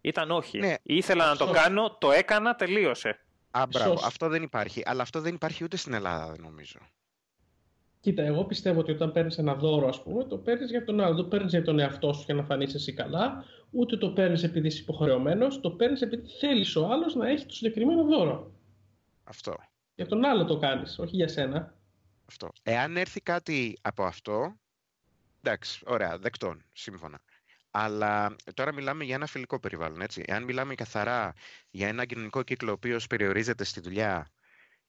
Ήταν 0.00 0.30
όχι. 0.30 0.58
Ναι, 0.58 0.74
Ήθελα 0.82 1.26
να 1.28 1.36
το 1.36 1.44
αυτό- 1.44 1.56
κάνω, 1.60 1.96
το 2.00 2.10
έκανα, 2.10 2.54
τελείωσε. 2.54 3.20
Α, 3.50 3.62
μπράβο. 3.70 3.90
Σωστ. 3.90 4.04
Αυτό 4.04 4.28
δεν 4.28 4.42
υπάρχει. 4.42 4.82
Αλλά 4.84 5.02
αυτό 5.02 5.20
δεν 5.20 5.34
υπάρχει 5.34 5.64
ούτε 5.64 5.76
στην 5.76 5.92
Ελλάδα, 5.92 6.30
δεν 6.30 6.40
νομίζω. 6.42 6.78
Κοίτα, 8.00 8.22
εγώ 8.22 8.44
πιστεύω 8.44 8.80
ότι 8.80 8.90
όταν 8.92 9.12
παίρνεις 9.12 9.38
ένα 9.38 9.54
δώρο, 9.54 9.88
ας 9.88 10.02
πούμε, 10.02 10.24
το 10.24 10.36
παίρνεις 10.38 10.70
για 10.70 10.84
τον 10.84 11.00
άλλο. 11.00 11.14
Δεν 11.14 11.22
το 11.24 11.28
παίρνεις 11.28 11.50
για 11.52 11.62
τον 11.62 11.78
εαυτό 11.78 12.12
σου 12.12 12.22
για 12.24 12.34
να 12.34 12.42
φανείς 12.42 12.74
εσύ 12.74 12.92
καλά, 12.92 13.44
ούτε 13.70 13.96
το 13.96 14.10
παίρνεις 14.10 14.42
επειδή 14.42 14.66
είσαι 14.66 14.80
υποχρεωμένος, 14.80 15.60
το 15.60 15.70
παίρνεις 15.70 16.02
επειδή 16.02 16.28
θέλεις 16.40 16.76
ο 16.76 16.86
άλλος 16.86 17.14
να 17.14 17.28
έχει 17.28 17.46
το 17.46 17.54
συγκεκριμένο 17.54 18.04
δώρο. 18.04 18.52
Αυτό. 19.24 19.54
Για 19.94 20.06
τον 20.06 20.24
άλλο 20.24 20.44
το 20.44 20.58
κάνεις, 20.58 20.98
όχι 20.98 21.16
για 21.16 21.28
σένα. 21.28 21.74
Αυτό. 22.28 22.52
Εάν 22.62 22.96
έρθει 22.96 23.20
κάτι 23.20 23.78
από 23.82 24.04
αυτό, 24.04 24.58
εντάξει, 25.42 25.82
ωραία, 25.86 26.18
δεκτών, 26.18 26.64
σύμφωνα. 26.72 27.20
Αλλά 27.70 28.36
τώρα 28.54 28.72
μιλάμε 28.72 29.04
για 29.04 29.14
ένα 29.14 29.26
φιλικό 29.26 29.60
περιβάλλον, 29.60 30.00
έτσι. 30.00 30.22
Εάν 30.26 30.44
μιλάμε 30.44 30.74
καθαρά 30.74 31.34
για 31.70 31.88
ένα 31.88 32.04
κοινωνικό 32.04 32.42
κύκλο 32.42 32.70
ο 32.70 32.72
οποίος 32.72 33.06
περιορίζεται 33.06 33.64
στη 33.64 33.80
δουλειά 33.80 34.30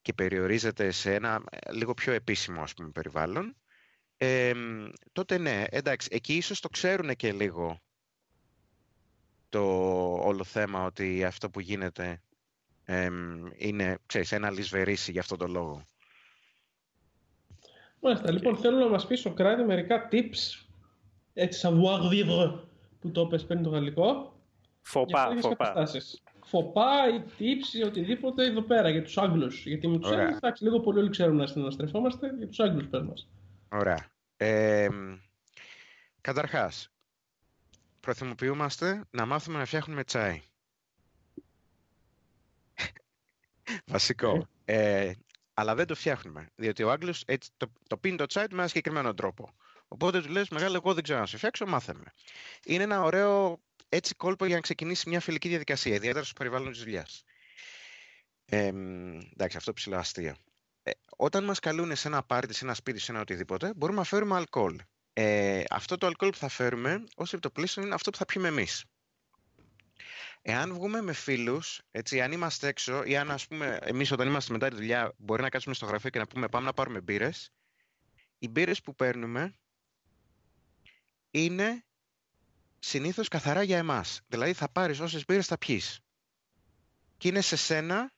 και 0.02 0.13
περιορίζεται 0.13 0.91
σε 0.91 1.13
ένα 1.13 1.43
ε, 1.49 1.71
λίγο 1.71 1.93
πιο 1.93 2.13
επίσημο, 2.13 2.62
ας 2.62 2.73
πούμε, 2.73 2.89
περιβάλλον, 2.89 3.56
εμ, 4.17 4.89
τότε 5.12 5.38
ναι, 5.38 5.63
εντάξει, 5.69 6.08
εκεί 6.12 6.36
ίσως 6.36 6.60
το 6.60 6.69
ξέρουν 6.69 7.15
και 7.15 7.32
λίγο 7.32 7.82
το 9.49 9.62
όλο 10.13 10.43
θέμα 10.43 10.86
ότι 10.86 11.23
αυτό 11.23 11.49
που 11.49 11.60
γίνεται 11.60 12.21
εμ, 12.84 13.45
είναι, 13.56 13.97
ξέρεις, 14.06 14.32
ένα 14.32 14.52
λησβερίσι 14.52 15.12
για 15.12 15.21
αυτόν 15.21 15.38
τον 15.38 15.52
λόγο. 15.52 15.86
Μάλιστα, 18.01 18.31
λοιπόν, 18.31 18.57
θέλω 18.57 18.77
να 18.77 18.88
μας 18.88 19.07
πεις 19.07 19.19
Σοκράτη 19.19 19.63
μερικά 19.63 20.07
tips, 20.12 20.65
έτσι 21.33 21.67
savoir 21.67 21.99
vivre, 22.12 22.59
που 22.99 23.12
το 23.12 23.27
πες 23.27 23.45
πριν 23.45 23.63
το 23.63 23.69
γαλλικό. 23.69 24.03
για 24.03 24.33
Φοπά, 24.81 25.25
τέτοιες 25.25 25.43
φοπά. 25.43 25.65
καταστάσεις. 25.65 26.21
Φοπά 26.45 27.07
ή 27.15 27.23
tips 27.39 27.73
ή 27.73 27.83
οτιδήποτε 27.83 28.45
εδώ 28.45 28.62
πέρα 28.62 28.89
για 28.89 29.03
τους 29.03 29.17
Άγγλους. 29.17 29.65
Γιατί 29.65 29.88
με 29.88 29.97
τους 29.97 30.07
Ωραία. 30.07 30.19
Έλληνες, 30.19 30.38
εντάξει, 30.38 30.63
λίγο 30.63 30.79
πολύ 30.79 30.99
όλοι 30.99 31.09
ξέρουμε 31.09 31.41
να 31.41 31.47
συναστρεφόμαστε, 31.47 32.33
για 32.38 32.47
τους 32.47 32.59
Άγγλους 32.59 32.88
πες 32.88 33.01
μας. 33.01 33.27
Ωραία. 33.69 34.05
Ε, 34.38 34.88
καταρχάς, 36.21 36.89
προθυμοποιούμαστε 37.99 39.03
να 39.12 39.25
μάθουμε 39.25 39.57
να 39.57 39.65
φτιάχνουμε 39.65 40.03
τσάι. 40.03 40.41
Βασικό. 43.85 44.47
Ε, 44.65 45.12
αλλά 45.60 45.76
δεν 45.76 45.88
το 45.88 45.95
φτιάχνουμε. 45.95 46.50
Διότι 46.56 46.84
ο 46.84 46.91
Άγγλος 46.91 47.24
έτσι, 47.26 47.50
το, 47.58 47.72
το 47.88 47.98
πίνει 47.98 48.17
το 48.17 48.26
τσάι 48.26 48.48
του 48.48 48.56
με 48.56 48.60
ένα 48.60 48.67
συγκεκριμένο 48.67 49.13
τρόπο. 49.13 49.56
Οπότε 49.88 50.22
του 50.22 50.30
λες, 50.30 50.50
μεγάλο, 50.50 50.76
εγώ 50.76 50.93
δεν 50.93 51.04
ξέρω 51.04 51.19
να 51.19 51.26
σε 51.26 51.38
φτιάξω, 51.38 51.65
μάθε 51.65 51.93
με. 51.93 52.13
Είναι 52.65 52.84
ένα 52.84 53.02
ωραίο 53.04 53.60
έτσι 53.89 54.15
κόλπο 54.15 54.45
για 54.45 54.56
να 54.56 54.62
ξεκινήσει 54.62 55.10
μια 55.10 55.19
φιλική 55.19 55.48
διαδικασία, 55.48 55.95
ιδιαίτερα 55.95 56.26
στο 56.26 56.34
περιβάλλον 56.34 56.72
της 56.72 56.84
δουλειάς. 56.84 57.24
Ε, 58.45 58.67
εντάξει, 59.34 59.58
αυτό 59.58 59.74
ψηλό 59.74 59.98
αστείο. 59.98 60.36
Ε, 60.84 60.91
όταν 61.17 61.43
μας 61.43 61.60
καλούν 61.60 61.95
σε 61.95 62.08
ένα 62.08 62.24
πάρτι, 62.24 62.54
σε 62.54 62.65
ένα 62.65 62.74
σπίτι, 62.74 63.00
σε 63.00 63.12
ένα 63.12 63.22
οτιδήποτε, 63.22 63.74
μπορούμε 63.76 63.98
να 63.98 64.04
φέρουμε 64.04 64.36
αλκοόλ. 64.36 64.80
Ε, 65.13 65.63
αυτό 65.69 65.98
το 65.98 66.08
αλκοόλ 66.08 66.32
που 66.32 66.38
θα 66.38 66.50
φέρουμε, 66.50 67.04
ως 67.15 67.34
επιτοπλίστων, 67.34 67.84
είναι 67.84 67.93
αυτό 67.93 68.10
που 68.12 68.17
θα 68.17 68.26
πιούμε 68.26 68.48
εμείς. 68.48 68.86
Εάν 70.41 70.73
βγούμε 70.73 71.02
με 71.02 71.13
φίλους, 71.13 71.82
έτσι, 71.91 72.21
αν 72.21 72.32
είμαστε 72.32 72.67
έξω 72.67 73.04
ή 73.04 73.17
αν 73.17 73.32
ας 73.32 73.47
πούμε 73.47 73.80
εμείς 73.82 74.12
όταν 74.12 74.28
είμαστε 74.28 74.54
μετά 74.54 74.69
τη 74.69 74.75
δουλειά 74.75 75.13
μπορεί 75.17 75.41
να 75.41 75.49
κάτσουμε 75.49 75.75
στο 75.75 75.86
γραφείο 75.86 76.10
και 76.10 76.19
να 76.19 76.28
πούμε 76.28 76.49
πάμε 76.49 76.65
να 76.65 76.73
πάρουμε 76.73 77.02
μπύρες, 77.02 77.52
οι 78.38 78.47
μπύρες 78.47 78.82
που 78.82 78.95
παίρνουμε 78.95 79.54
είναι 81.32 81.84
συνήθως 82.80 83.28
καθαρά 83.28 83.63
για 83.63 83.78
εμάς. 83.78 84.21
Δηλαδή 84.28 84.54
θα 84.54 84.69
πάρεις 84.71 84.99
όσες 84.99 85.25
μπύρες 85.25 85.47
θα 85.47 85.58
πιείς. 85.58 85.99
Και 87.17 87.28
είναι 87.28 87.41
σε 87.41 87.56
σένα 87.56 88.13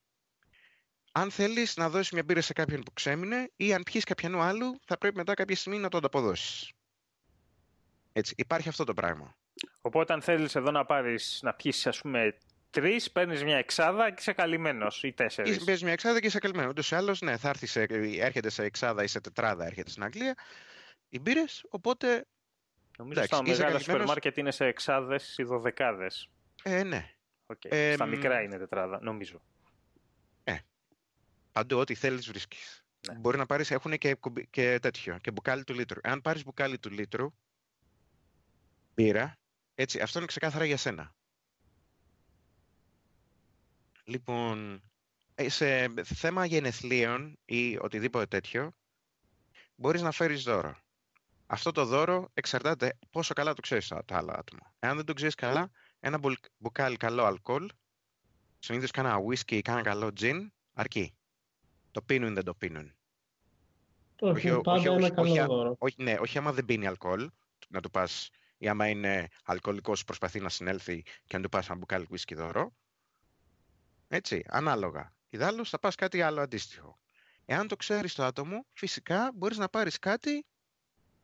αν 1.12 1.32
θέλεις 1.32 1.76
να 1.76 1.90
δώσεις 1.90 2.12
μια 2.12 2.24
μπύρα 2.24 2.42
σε 2.42 2.54
κάποιον 2.54 2.84
που 2.84 2.94
ξέμεινε 2.94 3.52
ή 3.56 3.74
αν 3.74 3.84
πιείς 3.84 4.04
κάποιανού 4.04 4.40
άλλου 4.40 4.80
θα 4.86 4.98
πρέπει 4.98 5.16
μετά 5.16 5.34
κάποια 5.34 5.56
στιγμή 5.56 5.78
να 5.78 5.90
το 5.90 5.98
ανταποδώσεις. 5.98 6.72
Έτσι, 8.14 8.34
υπάρχει 8.38 8.70
αυτό 8.70 8.84
το 8.84 8.94
πράγμα. 8.94 9.36
Οπότε 9.82 10.14
αν 10.14 10.22
θέλεις 10.22 10.56
εδώ 10.56 10.72
να 10.72 10.86
πάρεις 10.86 11.40
να 11.42 11.54
πιεις 11.54 11.88
ας 11.88 12.02
πούμε 12.02 12.38
τρεις, 12.70 13.12
παίρνεις 13.12 13.44
μια 13.44 13.58
εξάδα 13.58 14.10
και 14.10 14.16
είσαι 14.20 14.34
καλυμμένος 14.34 15.04
ή 15.04 15.14
τέσσερις. 15.14 15.64
Παίρνεις 15.64 15.84
μια 15.84 15.92
εξάδα 15.92 16.20
και 16.20 16.28
είσαι 16.28 16.40
καλυμμένος. 16.40 16.72
Ούτως 16.72 16.92
ή 16.92 16.96
άλλως, 16.96 17.22
ναι, 17.22 17.38
θα 17.38 17.50
έρθει 17.50 17.66
σε, 17.66 17.82
έρχεται 18.20 18.50
σε 18.50 18.64
εξάδα 18.64 19.04
ή 19.04 19.08
σε 19.08 19.22
τετράδα, 19.22 19.66
έρχεται 19.66 19.90
στην 19.90 20.04
Αγγλία 20.04 20.36
οι 21.10 21.20
μπύρες. 21.20 21.66
Οπότε. 21.70 22.26
Νομίζω 22.98 23.24
στα 23.24 23.42
μεγάλα 23.44 23.80
σούπερ 23.80 24.06
μάρκετ 24.06 24.38
είναι 24.38 24.52
σε 24.52 24.66
εξάδες 24.66 25.38
ή 25.38 25.44
δωδεκάδες. 25.44 26.30
Ε, 26.64 26.84
ναι. 26.84 27.10
Okay. 27.46 27.72
Ε, 27.72 27.94
στα 27.94 28.06
μικρά 28.06 28.42
είναι 28.42 28.58
τετράδα, 28.58 29.00
νομίζω. 29.02 29.42
Ε. 30.44 30.58
Παντού, 31.52 31.78
ό,τι 31.78 31.96
θέλεις 31.96 32.28
βρίσκεις. 32.28 32.84
Ναι. 33.08 33.20
Μπορεί 33.20 33.38
να 33.38 33.46
πάρεις, 33.46 33.72
έχουν 33.72 33.98
και, 33.98 34.18
και 34.50 34.80
τέτοιο, 34.82 35.18
και 35.22 35.32
μπουκάλι 35.32 35.64
του 35.64 35.74
λίτρου. 35.74 36.00
Αν 36.04 36.22
πάρεις 36.22 36.44
μπουκάλι 36.44 36.80
του 36.80 36.90
λίτρου, 36.90 37.34
μπύρα, 38.96 39.40
έτσι, 39.76 40.00
αυτό 40.00 40.18
είναι 40.18 40.28
ξεκάθαρα 40.28 40.66
για 40.66 40.78
σένα. 40.78 41.16
Λοιπόν, 44.04 44.82
ε, 45.36 45.50
σε 45.50 45.94
θέμα 46.04 46.46
γενεθλίων 46.46 47.40
ή 47.46 47.78
οτιδήποτε 47.78 48.26
τέτοιο, 48.26 48.72
μπορείς 49.76 50.02
να 50.02 50.12
φέρεις 50.12 50.44
δώρο. 50.44 50.78
Αυτό 51.46 51.72
το 51.72 51.86
δώρο 51.86 52.30
εξαρτάται 52.34 52.98
πόσο 53.10 53.34
καλά 53.34 53.54
το 53.54 53.62
ξέρεις 53.62 53.88
το 53.88 54.16
άλλο 54.16 54.32
άτομο. 54.32 54.74
Εάν 54.80 54.96
δεν 54.96 55.06
το 55.06 55.14
ξέρεις 55.14 55.36
καλά, 55.36 55.72
ένα 56.00 56.20
μπουκάλι 56.58 56.98
καλό 56.98 57.24
αλκοόλ, 57.24 57.70
συνήθως 58.60 58.92
κάνα 58.92 59.18
whisky 59.28 59.52
ή 59.52 59.62
κάνα 59.62 59.82
καλό 59.82 60.12
gin, 60.20 60.48
αρκεί. 60.74 61.16
Το 61.92 62.02
πίνουν 62.02 62.32
ή 62.32 62.34
δεν 62.34 62.44
το 62.44 62.54
πίνουν. 62.56 62.96
Όχι, 64.20 64.50
όχι, 64.50 64.70
όχι, 64.70 64.88
ένα 64.88 65.10
καλό 65.10 65.30
όχι, 65.30 65.46
δώρο. 65.46 65.76
Όχι, 65.80 66.04
ναι, 66.04 66.18
όχι 66.20 66.38
άμα 66.38 66.54
δεν 66.54 66.66
πίνει 66.66 66.88
αλκοόλ, 66.88 67.30
να 67.70 67.82
του 67.82 67.90
πας, 67.90 68.30
ή 68.62 68.68
άμα 68.68 68.88
είναι 68.88 69.28
αλκοολικός 69.44 70.04
προσπαθεί 70.04 70.40
να 70.40 70.50
συνέλθει 70.50 71.02
και 71.02 71.38
να 71.38 71.44
του 71.44 71.50
πας 71.50 71.70
ένα 71.70 71.78
μπουκάλι 71.78 72.08
whisky 72.12 72.36
δώρο. 72.36 72.74
Έτσι, 74.08 74.44
ανάλογα. 74.48 75.14
Ιδάλλως 75.30 75.70
θα 75.70 75.80
πας 75.80 75.96
κάτι 75.96 76.22
άλλο 76.22 76.42
αντίστοιχο. 76.42 77.00
Εάν 77.46 77.68
το 77.68 77.76
ξέρεις 77.76 78.14
το 78.14 78.24
άτομο, 78.24 78.66
φυσικά 78.74 79.32
μπορείς 79.36 79.58
να 79.58 79.70
πάρεις 79.70 80.00
κάτι 80.00 80.46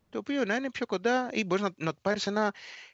το 0.09 0.17
οποίο 0.17 0.45
να 0.45 0.55
είναι 0.55 0.71
πιο 0.71 0.85
κοντά 0.85 1.29
ή 1.31 1.43
μπορείς 1.43 1.63
να, 1.63 1.69
να 1.77 1.93
πάρεις 1.93 2.27
ένα... 2.27 2.53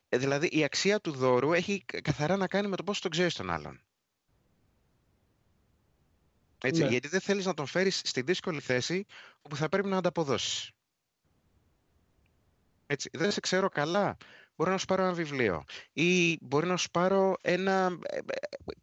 Ε, 0.09 0.17
δηλαδή 0.17 0.47
η 0.51 0.63
αξία 0.63 1.01
του 1.01 1.11
δώρου 1.11 1.53
έχει 1.53 1.85
καθαρά 2.01 2.37
να 2.37 2.47
κάνει 2.47 2.67
με 2.67 2.75
το 2.75 2.83
πώς 2.83 2.99
τον 2.99 3.11
ξέρεις 3.11 3.35
τον 3.35 3.49
άλλον. 3.49 3.83
Έτσι, 6.61 6.81
ναι. 6.81 6.89
Γιατί 6.89 7.07
δεν 7.07 7.21
θέλεις 7.21 7.45
να 7.45 7.53
τον 7.53 7.65
φέρεις 7.65 8.01
στη 8.03 8.21
δύσκολη 8.21 8.59
θέση 8.59 9.05
όπου 9.41 9.55
θα 9.55 9.69
πρέπει 9.69 9.87
να 9.87 9.97
ανταποδώσεις. 9.97 10.71
Έτσι, 12.93 13.09
δεν 13.13 13.31
σε 13.31 13.39
ξέρω 13.39 13.69
καλά 13.69 14.17
μπορώ 14.55 14.71
να 14.71 14.77
σου 14.77 14.85
πάρω 14.85 15.03
ένα 15.03 15.13
βιβλίο 15.13 15.63
ή 15.93 16.37
μπορεί 16.41 16.67
να 16.67 16.77
σου 16.77 16.91
πάρω 16.91 17.35
ένα, 17.41 17.97
ε, 18.01 18.17
ε, 18.17 18.21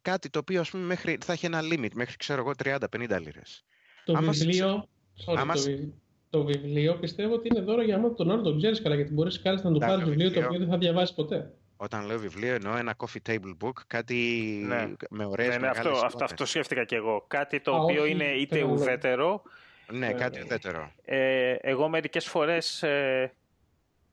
κάτι 0.03 0.31
το 0.31 0.39
οποίο 0.39 0.61
ας 0.61 0.71
πούμε 0.71 0.85
μέχρι, 0.85 1.19
θα 1.25 1.33
έχει 1.33 1.47
ένα 1.47 1.61
limit 1.63 1.93
μέχρι 1.95 2.17
ξέρω 2.17 2.41
εγώ 2.41 2.53
30-50 2.65 3.21
λίρες. 3.21 3.65
Το 4.05 4.15
βιβλίο, 4.15 4.89
sorry, 5.27 5.47
το, 5.55 5.93
το, 6.31 6.45
βιβλίο 6.45 6.95
πιστεύω 6.95 7.35
ότι 7.35 7.49
είναι 7.49 7.61
δώρο 7.61 7.83
για 7.83 7.97
άμα 7.97 8.15
τον 8.15 8.31
άλλο 8.31 8.43
τον 8.43 8.57
ξέρεις 8.57 8.83
καλά 8.83 8.95
γιατί 8.95 9.13
μπορείς 9.13 9.43
κάλλιστα 9.43 9.69
να 9.69 9.75
του 9.75 9.81
πάρεις 9.81 10.05
βιβλίο, 10.05 10.33
το 10.33 10.41
οποίο 10.41 10.59
δεν 10.59 10.69
θα 10.69 10.79
διαβάσεις 10.79 11.15
ποτέ. 11.15 11.55
Όταν 11.77 12.07
λέω 12.07 12.19
βιβλίο 12.19 12.55
εννοώ 12.55 12.77
ένα 12.77 12.97
coffee 12.97 13.31
table 13.31 13.57
book, 13.65 13.73
κάτι 13.87 14.15
ναι. 14.67 14.93
με 15.11 15.25
ωραίες 15.25 15.49
ναι, 15.49 15.57
ναι, 15.57 15.69
αυτό, 15.69 15.91
αυτό, 15.91 16.25
αυτό 16.25 16.47
σκέφτηκα 16.47 16.85
και 16.85 16.97
εγώ. 16.97 17.25
Κάτι 17.29 17.61
το 17.61 17.77
οποίο 17.77 18.07
είναι 18.07 18.25
είτε 18.25 18.63
ουδέτερο. 18.63 19.43
Ναι, 19.93 20.13
κάτι 20.13 20.41
ουδέτερο. 20.41 20.93
Ε, 21.05 21.53
εγώ 21.61 21.89
μερικές 21.89 22.27
φορές 22.27 22.83
ε, 22.83 23.33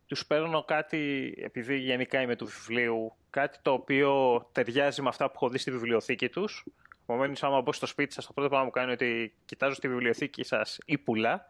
τους 0.08 0.26
παίρνω 0.26 0.64
κάτι, 0.64 1.34
επειδή 1.38 1.78
γενικά 1.78 2.22
είμαι 2.22 2.36
του 2.36 2.46
βιβλίου, 2.46 3.14
κάτι 3.30 3.58
το 3.62 3.72
οποίο 3.72 4.42
ταιριάζει 4.52 5.02
με 5.02 5.08
αυτά 5.10 5.26
που 5.26 5.34
έχω 5.36 5.50
δει 5.50 5.58
στη 5.58 5.72
βιβλιοθήκη 5.72 6.30
τους. 6.30 6.66
Επομένως, 7.04 7.44
άμα 7.44 7.62
μπω 7.62 7.74
στο 7.74 7.86
σπίτι 7.86 8.14
σας, 8.14 8.26
το 8.26 8.34
πρώτο 8.34 8.50
πράγμα 8.50 8.66
που 8.66 8.72
κάνω 8.72 8.86
είναι 8.86 8.94
ότι 8.94 9.34
κοιτάζω 9.46 9.74
στη 9.74 9.88
βιβλιοθήκη 9.88 10.44
σας 10.44 10.80
ή 10.86 10.98
πουλά. 10.98 11.46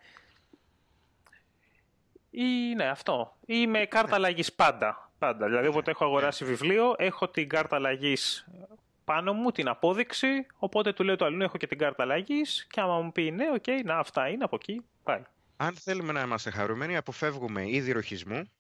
Ή 2.30 2.74
ναι, 2.76 2.86
αυτό. 2.86 3.38
Ή 3.46 3.68
με 3.68 3.86
κάρτα 3.86 4.16
αλλαγής 4.16 4.54
πάντα. 4.54 5.12
πάντα. 5.20 5.48
Δηλαδή, 5.48 5.68
όποτε 5.68 5.92
έχω 5.92 6.06
αγοράσει 6.06 6.46
βιβλίο, 6.46 6.96
έχω 6.98 7.30
την 7.30 7.50
κάρτα 7.50 7.76
αλλαγής 7.76 8.48
πάνω 9.06 9.34
μου, 9.34 9.52
την 9.52 9.68
απόδειξη. 9.68 10.46
Οπότε 10.58 10.94
του 10.94 11.04
λέω 11.04 11.16
το 11.16 11.26
αλλού, 11.26 11.44
έχω 11.44 11.58
και 11.58 11.68
την 11.68 11.78
κάρτα 11.78 12.04
αλλαγής. 12.04 12.68
Και 12.70 12.82
άμα 12.82 13.02
μου 13.02 13.12
πει 13.12 13.32
ναι, 13.32 13.50
ok, 13.54 13.64
okay, 13.68 13.82
να 13.84 13.98
αυτά 13.98 14.28
είναι 14.28 14.44
από 14.44 14.56
εκεί, 14.56 14.86
πάει. 15.04 15.22
Αν 15.58 15.76
θέλουμε 15.76 16.12
να 16.12 16.22
είμαστε 16.22 16.50
χαρούμενοι, 16.50 16.96
αποφεύγουμε 16.96 17.70
είδη 17.70 17.92
ρουχισμού 17.92 18.52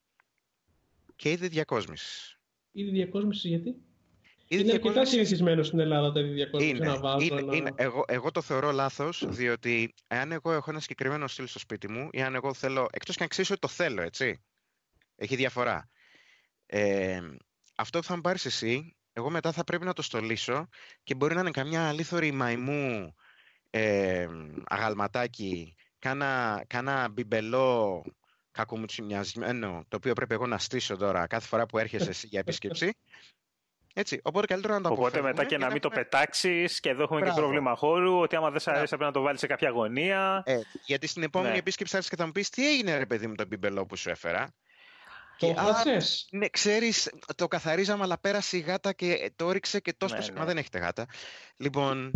και 1.15 1.31
είδη 1.31 1.47
διακόσμησης. 1.47 2.39
Είδη 2.71 2.89
διακόσμησης 2.89 3.43
γιατί; 3.49 3.75
Είδη 4.47 4.63
είναι 4.63 4.71
αρκετά 4.71 5.05
συνηθισμένο 5.05 5.63
στην 5.63 5.79
Ελλάδα 5.79 6.11
τα 6.11 6.19
είδη 6.19 6.33
διακόσμηση. 6.33 6.75
Είναι, 6.75 6.85
να 6.85 7.17
είναι, 7.19 7.41
να... 7.41 7.55
είναι. 7.55 7.71
Εγώ, 7.75 8.03
εγώ 8.07 8.31
το 8.31 8.41
θεωρώ 8.41 8.71
λάθος, 8.71 9.25
διότι 9.27 9.93
εάν 10.07 10.31
εγώ 10.31 10.51
έχω 10.51 10.69
ένα 10.69 10.79
συγκεκριμένο 10.79 11.27
στυλ 11.27 11.47
στο 11.47 11.59
σπίτι 11.59 11.89
μου 11.89 12.09
ή 12.11 12.21
αν 12.21 12.35
εγώ 12.35 12.53
θέλω. 12.53 12.87
Εκτός 12.91 13.15
και 13.15 13.23
αν 13.23 13.29
ξέρεις 13.29 13.49
ότι 13.49 13.59
το 13.59 13.67
θέλω, 13.67 14.01
έτσι. 14.01 14.43
Έχει 15.15 15.35
διαφορά. 15.35 15.89
Ε, 16.65 17.21
αυτό 17.75 17.99
που 17.99 18.05
θα 18.05 18.15
μου 18.15 18.21
πάρεις 18.21 18.45
εσύ, 18.45 18.95
εγώ 19.13 19.29
μετά 19.29 19.51
θα 19.51 19.63
πρέπει 19.63 19.85
να 19.85 19.93
το 19.93 20.01
στολίσω 20.01 20.67
και 21.03 21.15
μπορεί 21.15 21.33
να 21.33 21.39
είναι 21.39 21.51
καμιά 21.51 21.87
αλήθωρη 21.87 22.31
μαϊμού 22.31 23.15
ε, 23.69 24.27
αγαλματάκι 24.65 25.75
κάνα, 25.99 26.63
κάνα 26.67 27.09
μπιμπελό 27.09 28.03
κακομουτσιμιασμένο, 28.51 29.85
το 29.87 29.95
οποίο 29.97 30.13
πρέπει 30.13 30.33
εγώ 30.33 30.47
να 30.47 30.57
στήσω 30.57 30.97
τώρα 30.97 31.27
κάθε 31.27 31.47
φορά 31.47 31.65
που 31.65 31.77
έρχεσαι 31.77 32.09
εσύ 32.09 32.27
για 32.27 32.39
επίσκεψη. 32.39 32.97
Έτσι, 33.93 34.19
οπότε 34.23 34.45
καλύτερα 34.45 34.73
να 34.73 34.81
το 34.81 34.89
Οπότε 34.89 35.21
μετά 35.21 35.45
και, 35.45 35.57
να, 35.57 35.71
μην 35.71 35.81
το 35.81 35.89
πετάξεις 35.89 36.79
και 36.79 36.89
εδώ 36.89 37.03
έχουμε 37.03 37.19
Μπράβο. 37.19 37.35
και 37.35 37.41
πρόβλημα 37.41 37.75
χώρου. 37.75 38.19
Ότι 38.19 38.35
άμα 38.35 38.49
δεν 38.49 38.59
σε 38.59 38.69
αρέσει, 38.71 38.87
πρέπει 38.87 39.03
να 39.03 39.11
το 39.11 39.21
βάλεις 39.21 39.39
σε 39.39 39.47
κάποια 39.47 39.69
γωνία. 39.69 40.43
Ε, 40.45 40.59
γιατί 40.85 41.07
στην 41.07 41.23
επόμενη 41.23 41.51
ναι. 41.51 41.57
επίσκεψη 41.57 41.91
θα 41.91 41.97
έρθεις 41.97 42.11
και 42.11 42.21
θα 42.21 42.25
μου 42.25 42.31
πεις 42.31 42.49
τι 42.49 42.67
έγινε, 42.67 42.97
ρε 42.97 43.05
παιδί 43.05 43.27
μου, 43.27 43.35
το 43.35 43.45
μπιμπελό 43.45 43.85
που 43.85 43.95
σου 43.95 44.09
έφερα; 44.09 44.53
Το 45.37 45.53
χάσε. 45.53 46.25
Ναι, 46.31 46.49
ξέρεις, 46.49 47.13
το 47.35 47.47
καθαρίζαμε, 47.47 48.03
αλλά 48.03 48.17
πέρασε 48.17 48.57
η 48.57 48.59
γάτα 48.59 48.93
και 48.93 49.31
το 49.35 49.49
έριξε 49.49 49.79
και 49.79 49.93
τόσο. 49.93 50.15
Ναι, 50.15 50.25
ναι. 50.25 50.39
Μα 50.39 50.45
δεν 50.45 50.57
έχετε 50.57 50.79
γάτα. 50.79 51.05
Λοιπόν, 51.57 52.11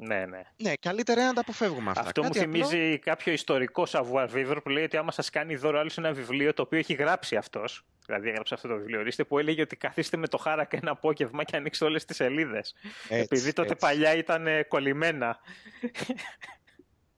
ναι, 0.00 0.26
ναι. 0.26 0.42
Ναι, 0.56 0.72
καλύτερα 0.76 1.26
να 1.26 1.32
τα 1.32 1.40
αποφεύγουμε 1.40 1.90
αυτά. 1.90 2.02
Αυτό 2.02 2.20
Κάτι 2.20 2.38
μου 2.38 2.44
θυμίζει 2.44 2.84
απλό... 2.84 2.98
κάποιο 2.98 3.32
ιστορικό 3.32 3.86
savoir 3.88 4.28
vivre 4.34 4.58
που 4.62 4.68
λέει 4.68 4.84
ότι 4.84 4.96
άμα 4.96 5.12
σας 5.12 5.30
κάνει 5.30 5.56
δώρο 5.56 5.78
άλλο 5.78 5.90
ένα 5.96 6.12
βιβλίο 6.12 6.54
το 6.54 6.62
οποίο 6.62 6.78
έχει 6.78 6.94
γράψει 6.94 7.36
αυτός. 7.36 7.84
Δηλαδή, 8.06 8.28
έγραψε 8.28 8.54
αυτό 8.54 8.68
το 8.68 8.76
βιβλίο. 8.76 9.00
Ορίστε 9.00 9.24
που 9.24 9.38
έλεγε 9.38 9.62
ότι 9.62 9.76
καθίστε 9.76 10.16
με 10.16 10.28
το 10.28 10.36
χάρακα 10.36 10.78
ένα 10.82 10.90
απόγευμα 10.90 11.44
και 11.44 11.56
ανοίξτε 11.56 11.84
όλες 11.84 12.04
τις 12.04 12.16
σελίδες. 12.16 12.74
Επειδή 13.08 13.52
τότε 13.52 13.72
έτσι. 13.72 13.86
παλιά 13.86 14.16
ήταν 14.16 14.46
κολλημένα. 14.68 15.38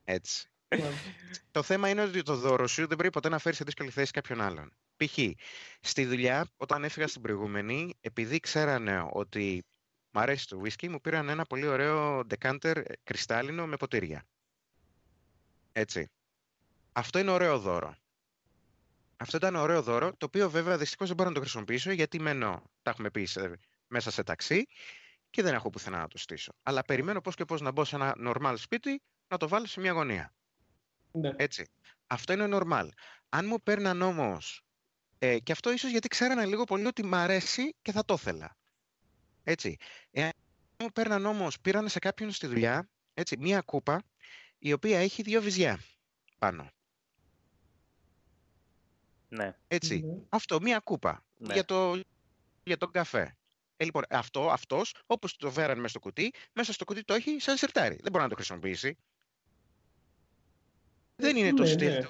Έτσι. 0.03 0.49
το 1.51 1.63
θέμα 1.63 1.89
είναι 1.89 2.01
ότι 2.01 2.21
το 2.21 2.35
δώρο 2.35 2.67
σου 2.67 2.87
δεν 2.87 2.97
πρέπει 2.97 3.13
ποτέ 3.13 3.29
να 3.29 3.37
φέρεις 3.37 3.57
σε 3.57 3.63
δύσκολη 3.63 3.89
θέση 3.89 4.11
κάποιον 4.11 4.41
άλλον. 4.41 4.73
Π.χ. 4.97 5.17
στη 5.81 6.05
δουλειά, 6.05 6.47
όταν 6.57 6.83
έφυγα 6.83 7.07
στην 7.07 7.21
προηγούμενη, 7.21 7.93
επειδή 8.01 8.39
ξέρανε 8.39 9.07
ότι 9.11 9.63
Μ' 10.11 10.19
αρέσει 10.19 10.47
το 10.47 10.61
whisky, 10.63 10.87
μου 10.87 11.01
πήραν 11.01 11.29
ένα 11.29 11.45
πολύ 11.45 11.67
ωραίο 11.67 12.19
decanter 12.19 12.75
ε, 12.75 12.93
κρυστάλλινο 13.03 13.67
με 13.67 13.77
ποτήρια. 13.77 14.25
Έτσι. 15.71 16.09
Αυτό 16.91 17.19
είναι 17.19 17.31
ωραίο 17.31 17.59
δώρο. 17.59 17.95
Αυτό 19.17 19.37
ήταν 19.37 19.55
ωραίο 19.55 19.81
δώρο, 19.81 20.15
το 20.17 20.25
οποίο 20.25 20.49
βέβαια 20.49 20.77
δυστυχώς 20.77 21.07
δεν 21.07 21.15
μπορώ 21.15 21.29
να 21.29 21.35
το 21.35 21.41
χρησιμοποιήσω 21.41 21.91
γιατί 21.91 22.19
μένω, 22.19 22.63
τα 22.81 22.89
έχουμε 22.91 23.11
πει, 23.11 23.27
μέσα 23.87 24.11
σε 24.11 24.23
ταξί 24.23 24.65
και 25.29 25.41
δεν 25.41 25.53
έχω 25.53 25.69
πουθενά 25.69 25.97
να 25.97 26.07
το 26.07 26.17
στήσω. 26.17 26.51
Αλλά 26.63 26.81
περιμένω 26.81 27.21
πώς 27.21 27.35
και 27.35 27.45
πώς 27.45 27.61
να 27.61 27.71
μπω 27.71 27.83
σε 27.83 27.95
ένα 27.95 28.15
normal 28.25 28.53
σπίτι 28.57 29.01
να 29.27 29.37
το 29.37 29.47
βάλω 29.47 29.65
σε 29.65 29.79
μια 29.79 29.91
γωνία. 29.91 30.33
Ναι. 31.11 31.31
Έτσι. 31.35 31.65
Αυτό 32.07 32.33
είναι 32.33 32.47
normal. 32.51 32.87
Αν 33.29 33.45
μου 33.45 33.61
παίρναν 33.63 34.01
όμως. 34.01 34.63
Ε, 35.19 35.39
και 35.39 35.51
αυτό 35.51 35.71
ίσως 35.71 35.91
γιατί 35.91 36.07
ξέρανε 36.07 36.45
λίγο 36.45 36.63
πολύ 36.63 36.85
ότι 36.85 37.03
μ' 37.03 37.15
αρέσει 37.15 37.75
και 37.81 37.91
θα 37.91 38.05
το 38.05 38.13
ήθελα. 38.13 38.57
Έτσι. 39.43 39.77
Εάν 40.11 40.31
μου 40.79 40.91
παίρναν 40.91 41.25
όμως, 41.25 41.59
πήραν 41.59 41.89
σε 41.89 41.99
κάποιον 41.99 42.31
στη 42.31 42.47
δουλειά, 42.47 42.89
έτσι, 43.13 43.37
μία 43.37 43.61
κούπα, 43.61 44.03
η 44.57 44.73
οποία 44.73 44.99
έχει 44.99 45.21
δύο 45.21 45.41
βυζιά 45.41 45.79
πάνω. 46.39 46.71
Ναι. 49.29 49.55
Έτσι. 49.67 49.99
Ναι. 49.99 50.21
Αυτό, 50.29 50.61
μία 50.61 50.79
κούπα 50.79 51.23
ναι. 51.37 51.53
για, 51.53 51.65
το, 51.65 52.01
για 52.63 52.77
τον 52.77 52.91
καφέ. 52.91 53.35
Ε, 53.77 53.83
λοιπόν, 53.83 54.03
αυτό, 54.09 54.49
αυτός, 54.49 54.95
όπως 55.05 55.35
το 55.35 55.51
φέραν 55.51 55.77
μέσα 55.77 55.89
στο 55.89 55.99
κουτί, 55.99 56.33
μέσα 56.53 56.73
στο 56.73 56.85
κουτί 56.85 57.03
το 57.03 57.13
έχει 57.13 57.39
σαν 57.39 57.57
σερτάρι. 57.57 57.95
Δεν 58.01 58.11
μπορεί 58.11 58.23
να 58.23 58.29
το 58.29 58.35
χρησιμοποιήσει. 58.35 58.97
Δεν 61.15 61.37
είναι 61.37 61.53
το 61.53 61.63
ναι, 61.63 61.69
στυλ 61.69 62.07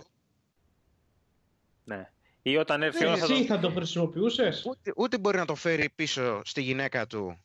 Ναι. 1.84 2.12
Ή 2.42 2.58
όταν 2.58 2.82
έρθει 2.82 3.04
Ναι, 3.04 3.10
ώρα 3.10 3.18
θα 3.18 3.34
εσύ 3.34 3.46
το... 3.46 3.54
θα 3.54 3.60
το 3.60 3.70
χρησιμοποιούσες; 3.70 4.66
Ούτε, 4.66 4.94
ούτε 4.96 5.18
μπορεί 5.18 5.38
να 5.38 5.46
το 5.46 5.56
φέρει 5.56 5.90
πίσω 5.90 6.42
στη 6.44 6.62
γυναίκα 6.62 7.08
του 7.08 7.42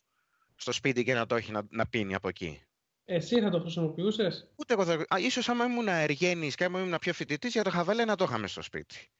στο 0.56 0.72
σπίτι 0.72 1.04
και 1.04 1.14
να 1.14 1.26
το 1.26 1.34
έχει 1.34 1.52
να, 1.52 1.62
να 1.70 1.86
πίνει 1.86 2.14
από 2.14 2.28
εκεί. 2.28 2.62
Εσύ 3.04 3.40
θα 3.40 3.50
το 3.50 3.60
χρησιμοποιούσες; 3.60 4.48
Ούτε 4.56 4.72
εγώ 4.72 4.84
θα... 4.84 4.92
Α, 4.92 5.18
ίσως 5.18 5.48
άμα 5.48 5.64
ήμουν 5.64 5.88
εργένης 5.88 6.54
και 6.54 6.64
άμα 6.64 6.80
ήμουν 6.80 6.98
πιο 7.00 7.12
φοιτητής 7.12 7.52
για 7.52 7.62
το 7.62 7.70
χαβαλέ 7.70 8.04
να 8.04 8.16
το 8.16 8.24
είχαμε 8.24 8.46
στο 8.46 8.62
σπίτι. 8.62 9.10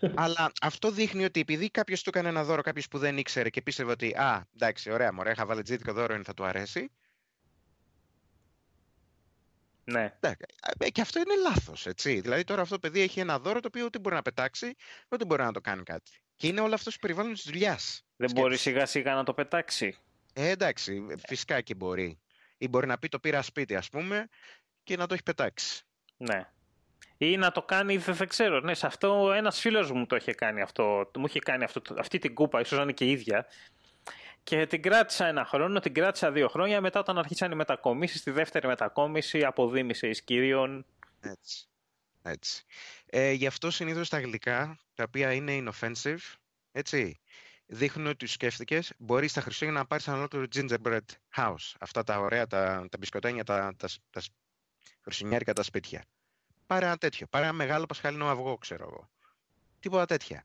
Αλλά 0.14 0.52
αυτό 0.60 0.90
δείχνει 0.90 1.24
ότι 1.24 1.40
επειδή 1.40 1.70
κάποιος 1.70 2.02
του 2.02 2.08
έκανε 2.08 2.28
ένα 2.28 2.44
δώρο, 2.44 2.62
κάποιος 2.62 2.88
που 2.88 2.98
δεν 2.98 3.18
ήξερε 3.18 3.50
και 3.50 3.62
πίστευε 3.62 3.90
ότι 3.90 4.14
Α, 4.14 4.48
εντάξει, 4.54 4.90
ωραία, 4.90 5.12
μωρέ, 5.12 5.34
χαβαλετζίδικο 5.34 5.92
δώρο 5.92 6.14
είναι, 6.14 6.22
θα 6.22 6.34
του 6.34 6.44
αρέσει. 6.44 6.90
Ναι. 9.90 10.16
Εντάξει, 10.20 10.44
ε, 10.78 10.90
Και 10.90 11.00
αυτό 11.00 11.18
είναι 11.18 11.34
λάθος, 11.48 11.86
έτσι. 11.86 12.20
Δηλαδή 12.20 12.44
τώρα 12.44 12.62
αυτό 12.62 12.74
το 12.74 12.80
παιδί 12.80 13.00
έχει 13.00 13.20
ένα 13.20 13.38
δώρο 13.38 13.60
το 13.60 13.68
οποίο 13.68 13.84
ούτε 13.84 13.98
μπορεί 13.98 14.14
να 14.14 14.22
πετάξει, 14.22 14.74
ούτε 15.08 15.24
μπορεί 15.24 15.42
να 15.42 15.52
το 15.52 15.60
κάνει 15.60 15.82
κάτι. 15.82 16.10
Και 16.36 16.46
είναι 16.46 16.60
όλο 16.60 16.74
αυτός 16.74 16.92
στο 16.92 17.06
περιβάλλον 17.06 17.32
της 17.32 17.44
δουλειάς. 17.44 18.04
Δεν 18.16 18.30
μπορεί 18.34 18.56
σιγά 18.56 18.86
σιγά 18.86 19.14
να 19.14 19.24
το 19.24 19.34
πετάξει. 19.34 19.96
Ε, 20.32 20.48
εντάξει, 20.48 21.06
φυσικά 21.26 21.60
και 21.60 21.74
μπορεί. 21.74 22.20
Ή 22.58 22.68
μπορεί 22.68 22.86
να 22.86 22.98
πει 22.98 23.08
το 23.08 23.18
πήρα 23.18 23.42
σπίτι, 23.42 23.76
ας 23.76 23.88
πούμε, 23.88 24.28
και 24.82 24.96
να 24.96 25.06
το 25.06 25.14
έχει 25.14 25.22
πετάξει. 25.22 25.84
Ναι. 26.16 26.48
Ή 27.16 27.36
να 27.36 27.52
το 27.52 27.62
κάνει, 27.62 27.96
δεν, 27.96 28.14
δεν 28.14 28.28
ξέρω. 28.28 28.60
Ναι, 28.60 28.74
σε 28.74 28.86
αυτό 28.86 29.32
ένας 29.32 29.60
φίλος 29.60 29.92
μου 29.92 30.06
το 30.06 30.16
είχε 30.16 30.34
κάνει 30.34 30.60
αυτό. 30.60 31.10
Μου 31.18 31.24
είχε 31.26 31.38
κάνει 31.38 31.64
αυτό, 31.64 31.82
αυτή 31.98 32.18
την 32.18 32.34
κούπα, 32.34 32.60
ίσως 32.60 32.76
να 32.76 32.82
είναι 32.82 32.92
και 32.92 33.04
η 33.04 33.10
ίδια. 33.10 33.46
Και 34.42 34.66
την 34.66 34.82
κράτησα 34.82 35.26
ένα 35.26 35.44
χρόνο, 35.44 35.80
την 35.80 35.94
κράτησα 35.94 36.32
δύο 36.32 36.48
χρόνια. 36.48 36.80
Μετά 36.80 37.00
όταν 37.00 37.18
αρχίσαν 37.18 37.52
οι 37.52 37.54
μετακομίσεις, 37.54 38.20
στη 38.20 38.30
δεύτερη 38.30 38.66
μετακόμιση 38.66 39.44
αποδίμησε 39.44 40.08
εις 40.08 40.22
κυρίων. 40.22 40.86
Έτσι. 41.20 41.64
Έτσι. 42.22 42.64
Ε, 43.06 43.30
γι' 43.30 43.46
αυτό 43.46 43.70
συνήθως 43.70 44.08
τα 44.08 44.20
γλυκά, 44.20 44.78
τα 44.94 45.04
οποία 45.06 45.32
είναι 45.32 45.62
inoffensive, 45.64 46.18
έτσι, 46.72 47.20
δείχνουν 47.66 48.06
ότι 48.06 48.16
του 48.16 48.26
σκέφτηκες, 48.26 48.92
μπορείς 48.98 49.30
στα 49.30 49.40
Χριστούγεννα 49.40 49.78
να 49.78 49.86
πάρεις 49.86 50.06
ένα 50.06 50.16
ολόκληρο 50.16 50.46
gingerbread 50.54 51.06
house. 51.36 51.74
Αυτά 51.80 52.02
τα 52.02 52.18
ωραία, 52.18 52.46
τα, 52.46 52.86
τα 52.90 52.98
μπισκοτένια, 52.98 53.44
τα, 53.44 53.74
τα, 53.76 53.88
τα 54.10 54.22
χριστουγεννιάρικα 55.02 55.52
τα 55.52 55.62
σπίτια. 55.62 56.04
Πάρε 56.66 56.86
ένα 56.86 56.96
τέτοιο. 56.96 57.26
Πάρε 57.26 57.44
ένα 57.44 57.52
μεγάλο 57.52 57.86
πασχαλινό 57.86 58.28
αυγό, 58.28 58.58
ξέρω 58.58 58.84
εγώ. 58.84 59.10
Τίποτα 59.80 60.06
τέτοια. 60.06 60.44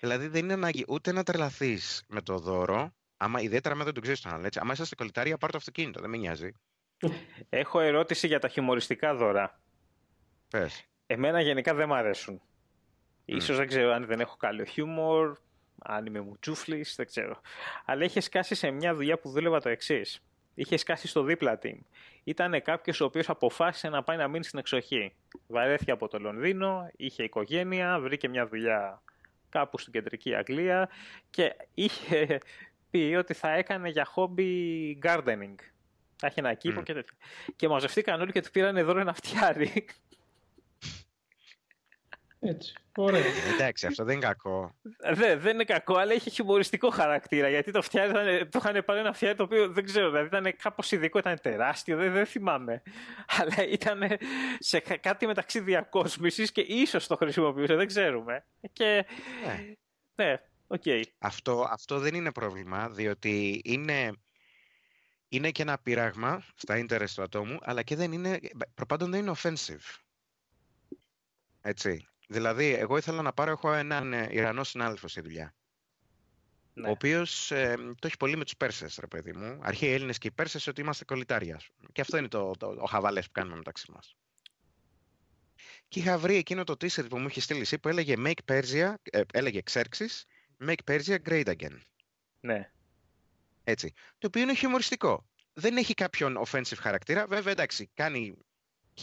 Δηλαδή 0.00 0.26
δεν 0.26 0.44
είναι 0.44 0.52
ανάγκη 0.52 0.84
ούτε 0.88 1.12
να 1.12 1.22
τρελαθείς 1.22 2.04
με 2.08 2.22
το 2.22 2.38
δώρο, 2.38 2.94
άμα 3.24 3.40
ιδιαίτερα 3.40 3.74
με 3.74 3.84
δεν 3.84 3.94
το 3.94 4.00
ξέρεις 4.00 4.20
τον 4.20 4.32
άλλο. 4.32 4.46
Έτσι. 4.46 4.58
Άμα 4.62 4.72
είσαστε 4.72 4.94
κολλητάρια, 4.94 5.38
πάρε 5.38 5.52
το 5.52 5.58
αυτοκίνητο, 5.58 6.00
δεν 6.00 6.10
με 6.10 6.16
νοιάζει. 6.16 6.52
Έχω 7.48 7.80
ερώτηση 7.80 8.26
για 8.26 8.38
τα 8.38 8.48
χιουμοριστικά 8.48 9.14
δώρα. 9.14 9.60
Πες. 10.50 10.84
Εμένα 11.06 11.40
γενικά 11.40 11.74
δεν 11.74 11.88
μ' 11.88 11.92
αρέσουν. 11.92 12.42
Ίσως 13.24 13.56
δεν 13.56 13.66
ξέρω 13.66 13.92
αν 13.92 14.06
δεν 14.06 14.20
έχω 14.20 14.36
καλό 14.36 14.64
χιούμορ, 14.64 15.38
αν 15.78 16.06
είμαι 16.06 16.20
μουτσούφλης, 16.20 16.94
δεν 16.96 17.06
ξέρω. 17.06 17.40
Αλλά 17.84 18.04
είχες 18.04 18.24
σκάσει 18.24 18.54
σε 18.54 18.70
μια 18.70 18.94
δουλειά 18.94 19.18
που 19.18 19.30
δούλευα 19.30 19.60
το 19.60 19.68
εξής. 19.68 20.20
Είχες 20.54 20.80
σκάσει 20.80 21.08
στο 21.08 21.22
δίπλα 21.22 21.58
team. 21.62 21.78
Ήταν 22.24 22.62
κάποιος 22.62 23.00
ο 23.00 23.04
οποίος 23.04 23.28
αποφάσισε 23.28 23.88
να 23.88 24.02
πάει 24.02 24.16
να 24.16 24.28
μείνει 24.28 24.44
στην 24.44 24.58
εξοχή. 24.58 25.14
Βαρέθηκε 25.46 25.90
από 25.90 26.08
το 26.08 26.18
Λονδίνο, 26.18 26.90
είχε 26.96 27.22
οικογένεια, 27.22 28.00
βρήκε 28.00 28.28
μια 28.28 28.46
δουλειά 28.46 29.02
κάπου 29.48 29.78
στην 29.78 29.92
κεντρική 29.92 30.34
Αγγλία 30.34 30.88
και 31.30 31.56
είχε 31.74 32.40
πει 32.98 33.14
ότι 33.18 33.34
θα 33.34 33.50
έκανε 33.50 33.88
για 33.88 34.04
χόμπι 34.04 34.98
gardening. 35.02 35.54
Θα 36.16 36.26
είχε 36.26 36.40
ένα 36.40 36.54
κήπο 36.54 36.80
Μμ. 36.80 36.82
και 36.82 36.92
τέτοια. 36.92 37.16
Και 37.56 37.68
μαζευτήκαν 37.68 38.20
όλοι 38.20 38.32
και 38.32 38.40
του 38.40 38.50
πήραν 38.50 38.76
εδώ 38.76 38.98
ένα 38.98 39.14
φτιάρι. 39.14 39.84
Έτσι. 42.40 42.72
Ωραία. 42.96 43.22
Εντάξει, 43.54 43.86
αυτό 43.86 44.04
δεν 44.04 44.16
είναι 44.16 44.26
κακό. 44.26 44.74
Δεν, 45.12 45.40
δεν 45.40 45.54
είναι 45.54 45.64
κακό, 45.64 45.96
αλλά 45.96 46.12
είχε 46.12 46.30
χιουμοριστικό 46.30 46.90
χαρακτήρα. 46.90 47.48
Γιατί 47.48 47.70
το 47.70 47.82
φτιάρι 47.82 48.10
ήταν, 48.10 48.48
το 48.50 48.58
είχαν 48.62 48.84
πάρει 48.84 49.00
ένα 49.00 49.12
φτιάρι 49.12 49.36
το 49.36 49.42
οποίο 49.42 49.68
δεν 49.68 49.84
ξέρω, 49.84 50.10
δηλαδή 50.10 50.26
ήταν 50.26 50.56
κάπως 50.62 50.92
ειδικό, 50.92 51.18
ήταν 51.18 51.40
τεράστιο, 51.40 51.96
δεν, 51.96 52.12
δεν 52.12 52.26
θυμάμαι. 52.26 52.82
Αλλά 53.38 53.66
ήταν 53.68 54.02
σε 54.58 54.80
κα- 54.80 54.96
κάτι 54.96 55.26
μεταξύ 55.26 55.60
διακόσμησης 55.60 56.52
και 56.52 56.60
ίσως 56.60 57.06
το 57.06 57.16
χρησιμοποιούσε, 57.16 57.74
δεν 57.74 57.86
ξέρουμε. 57.86 58.44
Και. 58.72 59.06
Ναι. 59.46 59.74
Ναι, 60.16 60.40
οκ. 60.74 61.06
Αυτό, 61.18 61.66
αυτό 61.70 61.98
δεν 61.98 62.14
είναι 62.14 62.32
πρόβλημα, 62.32 62.90
διότι 62.90 63.60
είναι, 63.64 64.12
είναι 65.28 65.50
και 65.50 65.62
ένα 65.62 65.78
πείραγμα 65.78 66.44
στα 66.54 66.78
interest 66.78 67.10
του 67.14 67.22
ατόμου, 67.22 67.58
αλλά 67.62 67.82
και 67.82 67.96
δεν 67.96 68.12
είναι, 68.12 68.40
προπάντων 68.74 69.10
δεν 69.10 69.20
είναι 69.20 69.34
offensive. 69.42 69.98
Έτσι. 71.60 72.08
Δηλαδή, 72.28 72.72
εγώ 72.74 72.96
ήθελα 72.96 73.22
να 73.22 73.32
πάρω, 73.32 73.50
έχω 73.50 73.72
έναν 73.72 74.12
ε, 74.12 74.28
Ιρανό 74.30 74.64
συνάδελφο 74.64 75.08
στη 75.08 75.20
δουλειά, 75.20 75.54
Ναι. 76.72 76.88
ο 76.88 76.90
οποίος 76.90 77.50
ε, 77.50 77.74
το 77.76 78.06
έχει 78.06 78.16
πολύ 78.16 78.36
με 78.36 78.44
τους 78.44 78.56
Πέρσες, 78.56 78.96
ρε 79.00 79.06
παιδί 79.06 79.32
μου. 79.32 79.58
Αρχαίοι 79.62 79.92
Έλληνες 79.92 80.18
και 80.18 80.26
οι 80.26 80.30
Πέρσες 80.30 80.66
ότι 80.66 80.80
είμαστε 80.80 81.04
κολλητάρια. 81.04 81.56
ας 81.56 81.66
πούμε. 81.76 81.88
Και 81.92 82.00
αυτό 82.00 82.16
είναι 82.16 82.28
το, 82.28 82.50
το, 82.58 82.66
ο 82.78 82.84
χαβαλές 82.86 83.26
που 83.26 83.32
κάνουμε 83.32 83.56
μεταξύ 83.56 83.90
μας. 83.92 84.16
Και 85.88 85.98
είχα 85.98 86.18
βρει 86.18 86.36
εκείνο 86.36 86.64
το 86.64 86.72
t-shirt 86.72 87.08
που 87.08 87.18
μου 87.18 87.26
είχε 87.26 87.40
στείλει 87.40 87.60
εσύ 87.60 87.78
που 87.78 87.88
έλεγε 87.88 88.14
Make 88.18 88.52
Persia, 88.52 88.94
ε, 89.02 89.20
έλεγε 89.32 89.60
Xerxes, 89.70 90.22
Make 90.60 90.84
Persia 90.90 91.18
Great 91.28 91.46
Again. 91.46 91.78
ναι. 92.40 92.70
Έτσι. 93.66 93.92
Το 94.18 94.26
οποίο 94.26 94.42
είναι 94.42 94.54
χιουμοριστικό. 94.54 95.28
Δεν 95.52 95.76
έχει 95.76 95.94
κάποιον 95.94 96.42
offensive 96.46 96.76
χαρακτήρα. 96.78 97.26
Βέβαια, 97.26 97.52
εντάξει, 97.52 97.90
κάνει 97.94 98.36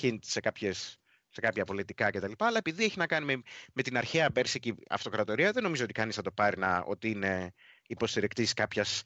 hint 0.02 0.18
σε, 0.22 0.40
κάποιες, 0.40 0.98
σε 1.30 1.42
κάποια 1.42 1.64
πολιτικά 1.66 2.10
κτλ. 2.10 2.32
Αλλά 2.38 2.58
επειδή 2.58 2.84
έχει 2.84 2.98
να 2.98 3.08
κάνει 3.08 3.26
με, 3.26 3.42
με 3.74 3.82
την 3.82 3.98
αρχαία 3.98 4.32
πέρσικη 4.32 4.76
αυτοκρατορία, 4.90 5.52
δεν 5.52 5.64
νομίζω 5.64 5.84
ότι 5.84 5.94
κανείς 5.94 6.16
θα 6.16 6.22
το 6.22 6.32
πάρει 6.32 6.58
να, 6.58 6.80
ότι 6.80 7.10
είναι 7.10 7.54
υποστηρικτής 7.88 8.54
κάποιας 8.54 9.02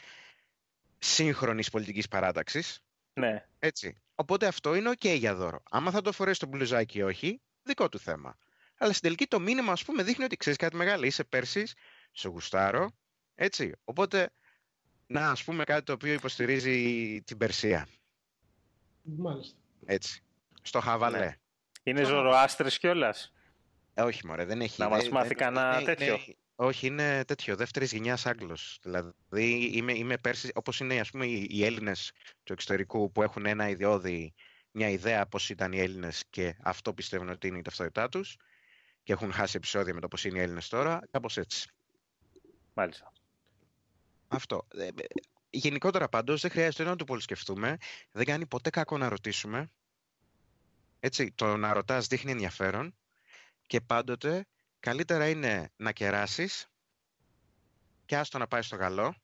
σύγχρονης 0.97 1.69
πολιτικής 1.69 2.07
παράταξης. 2.07 2.79
ναι. 3.13 3.45
Έτσι. 3.59 3.99
Οπότε 4.15 4.47
αυτό 4.47 4.75
είναι 4.75 4.89
ok 4.89 5.17
για 5.17 5.35
δώρο. 5.35 5.63
Άμα 5.69 5.91
θα 5.91 6.01
το 6.01 6.11
φορέσει 6.11 6.39
το 6.39 6.45
μπλουζάκι 6.47 6.97
ή 6.97 7.01
όχι, 7.01 7.41
δικό 7.63 7.89
του 7.89 7.99
θέμα. 7.99 8.37
Αλλά 8.77 8.91
στην 8.91 9.01
τελική 9.03 9.27
το 9.27 9.39
μήνυμα, 9.39 9.71
ας 9.71 9.83
πούμε, 9.85 10.03
δείχνει 10.03 10.23
ότι 10.23 10.35
ξέρεις 10.37 10.57
κάτι 10.57 10.75
μεγάλο. 10.75 11.05
Είσαι 11.05 11.23
πέρσι, 11.23 11.63
σε 12.15 12.27
γουστάρω. 12.27 12.91
Έτσι. 13.35 13.71
Οπότε, 13.83 14.29
να, 15.07 15.29
ας 15.29 15.43
πούμε, 15.43 15.63
κάτι 15.63 15.83
το 15.83 15.93
οποίο 15.93 16.13
υποστηρίζει 16.13 17.21
την 17.25 17.37
Περσία. 17.37 17.87
Μάλιστα. 19.01 19.57
Έτσι. 19.85 20.21
Στο 20.61 20.79
χαβαλέ. 20.79 21.19
Ναι. 21.19 21.35
Είναι 21.83 22.03
ζωροάστρες 22.03 22.77
κιόλας; 22.77 23.33
Ε, 23.93 24.01
όχι, 24.01 24.25
μωρέ, 24.25 24.45
δεν 24.45 24.61
έχει. 24.61 24.81
Να 24.81 24.89
μας 24.89 25.03
δεν- 25.03 25.11
μάθει 25.11 25.27
δεν- 25.27 25.37
κανένα 25.37 25.75
είναι- 25.75 25.95
τέτοιο; 25.95 26.13
είναι- 26.13 26.35
όχι, 26.55 26.87
είναι 26.87 27.23
τέτοιο, 27.25 27.55
δεύτερης 27.55 27.91
γενιάς 27.91 28.25
Άγγλος. 28.25 28.79
Δηλαδή, 28.81 29.69
είμαι, 29.73 29.93
είμαι 29.93 30.17
πέρσι, 30.17 30.51
όπως 30.53 30.79
είναι 30.79 30.99
ας 30.99 31.09
πούμε, 31.11 31.25
οι, 31.25 31.47
οι 31.49 31.65
Έλληνες 31.65 32.11
του 32.43 32.53
εξωτερικού 32.53 33.11
που 33.11 33.21
έχουν 33.23 33.45
ένα 33.45 33.69
ιδιώδη, 33.69 34.33
μια 34.71 34.89
ιδέα 34.89 35.25
πώς 35.27 35.49
ήταν 35.49 35.71
οι 35.71 35.79
Έλληνες 35.79 36.23
και 36.29 36.55
αυτό 36.63 36.93
πιστεύουν 36.93 37.29
ότι 37.29 37.47
είναι 37.47 37.57
η 37.57 37.61
ταυτότητά 37.61 38.09
τους 38.09 38.37
και 39.03 39.13
έχουν 39.13 39.31
χάσει 39.31 39.57
επεισόδια 39.57 39.93
με 39.93 39.99
το 39.99 40.07
πώς 40.07 40.25
είναι 40.25 40.37
οι 40.39 40.41
Έλληνες 40.41 40.67
τώρα. 40.69 40.99
Κάπως 41.11 41.37
έτσι. 41.37 41.69
Μάλιστα. 42.75 43.11
Αυτό. 44.27 44.67
Ε, 44.75 44.85
ε, 44.85 44.91
Γενικότερα 45.49 46.09
πάντως 46.09 46.41
δεν 46.41 46.51
χρειάζεται 46.51 46.83
να 46.83 46.95
το 46.95 47.03
πολύ 47.03 47.21
σκεφτούμε. 47.21 47.77
Δεν 48.11 48.25
κάνει 48.25 48.45
ποτέ 48.45 48.69
κακό 48.69 48.97
να 48.97 49.09
ρωτήσουμε. 49.09 49.71
Έτσι, 50.99 51.31
το 51.31 51.57
να 51.57 51.73
ρωτάς 51.73 52.07
δείχνει 52.07 52.31
ενδιαφέρον 52.31 52.95
και 53.67 53.81
πάντοτε 53.81 54.45
καλύτερα 54.79 55.29
είναι 55.29 55.71
να 55.75 55.91
κεράσεις 55.91 56.67
και 58.05 58.17
άστο 58.17 58.37
να 58.37 58.47
πάει 58.47 58.61
στο 58.61 58.75
γαλό 58.75 59.15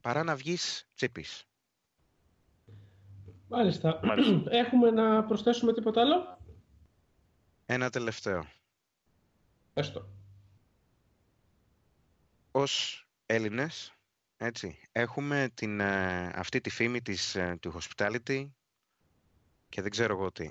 παρά 0.00 0.22
να 0.22 0.36
βγεις 0.36 0.88
τσίπης. 0.94 1.44
Μάλιστα. 3.48 4.00
Μάλιστα. 4.02 4.50
Έχουμε 4.64 4.90
να 4.90 5.24
προσθέσουμε 5.24 5.72
τίποτα 5.72 6.00
άλλο; 6.00 6.38
Ένα 7.66 7.90
τελευταίο. 7.90 8.46
Έστω. 9.74 10.13
Ως 12.56 13.06
Έλληνες, 13.26 13.94
έτσι, 14.36 14.78
έχουμε 14.92 15.50
την, 15.54 15.80
ε, 15.80 16.26
αυτή 16.34 16.60
τη 16.60 16.70
φήμη 16.70 17.02
της, 17.02 17.34
ε, 17.34 17.56
του 17.60 17.80
hospitality 17.80 18.50
και 19.68 19.82
δεν 19.82 19.90
ξέρω 19.90 20.14
εγώ 20.14 20.32
τι. 20.32 20.50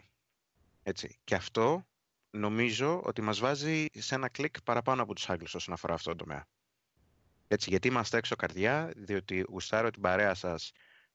Έτσι. 0.84 1.20
Και 1.24 1.36
αυτό 1.36 1.88
νομίζω 2.30 3.02
ότι 3.04 3.22
μας 3.22 3.40
βάζει 3.40 3.86
σε 3.94 4.16
ένα 4.16 4.30
κλικ 4.30 4.62
παραπάνω 4.62 5.02
από 5.02 5.14
τους 5.14 5.30
Άγγλους 5.30 5.56
όσον 5.56 5.74
αφορά 5.74 5.94
αυτό 5.94 6.10
το 6.10 6.16
τομέα. 6.16 6.48
Έτσι, 7.48 7.70
γιατί 7.70 7.88
είμαστε 7.88 8.18
έξω 8.18 8.36
καρδιά, 8.36 8.92
διότι 8.96 9.46
γουστάρω 9.50 9.90
την 9.90 10.02
παρέα 10.02 10.34
σας, 10.34 10.72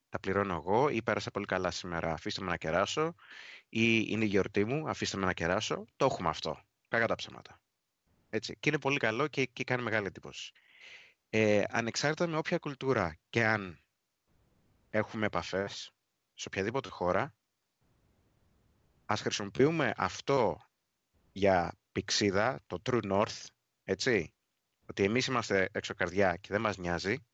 τα 0.08 0.20
πληρώνω 0.20 0.54
εγώ 0.54 0.88
ή 0.88 1.02
πέρασα 1.02 1.30
πολύ 1.30 1.46
καλά 1.46 1.70
σήμερα, 1.70 2.12
αφήστε 2.12 2.42
με 2.42 2.50
να 2.50 2.56
κεράσω 2.56 3.14
ή 3.68 4.04
είναι 4.08 4.24
η 4.24 4.28
γιορτή 4.28 4.64
μου, 4.64 4.88
αφήστε 4.88 5.16
με 5.16 5.26
να 5.26 5.32
κεράσω. 5.32 5.84
Το 5.96 6.04
έχουμε 6.04 6.28
αυτό. 6.28 6.60
Κακά 6.88 7.06
τα 7.06 7.14
ψέματα. 7.14 7.60
Έτσι. 8.28 8.56
Και 8.60 8.68
είναι 8.68 8.78
πολύ 8.78 8.98
καλό 8.98 9.28
και, 9.28 9.44
και 9.44 9.64
κάνει 9.64 9.82
μεγάλη 9.82 10.06
εντύπωση. 10.06 10.52
Ε, 11.30 11.62
ανεξάρτητα 11.68 12.26
με 12.26 12.36
όποια 12.36 12.58
κουλτούρα 12.58 13.18
και 13.30 13.46
αν 13.46 13.80
έχουμε 14.90 15.26
επαφές 15.26 15.92
σε 16.34 16.48
οποιαδήποτε 16.48 16.88
χώρα, 16.88 17.34
ας 19.04 19.20
χρησιμοποιούμε 19.20 19.92
αυτό 19.96 20.68
για 21.32 21.78
πηξίδα, 21.92 22.62
το 22.66 22.82
True 22.84 23.12
North, 23.12 23.44
έτσι, 23.84 24.34
ότι 24.86 25.04
εμείς 25.04 25.26
είμαστε 25.26 25.68
εξωκαρδιά 25.72 26.36
και 26.36 26.48
δεν 26.50 26.60
μας 26.60 26.76
νοιάζει 26.76 27.26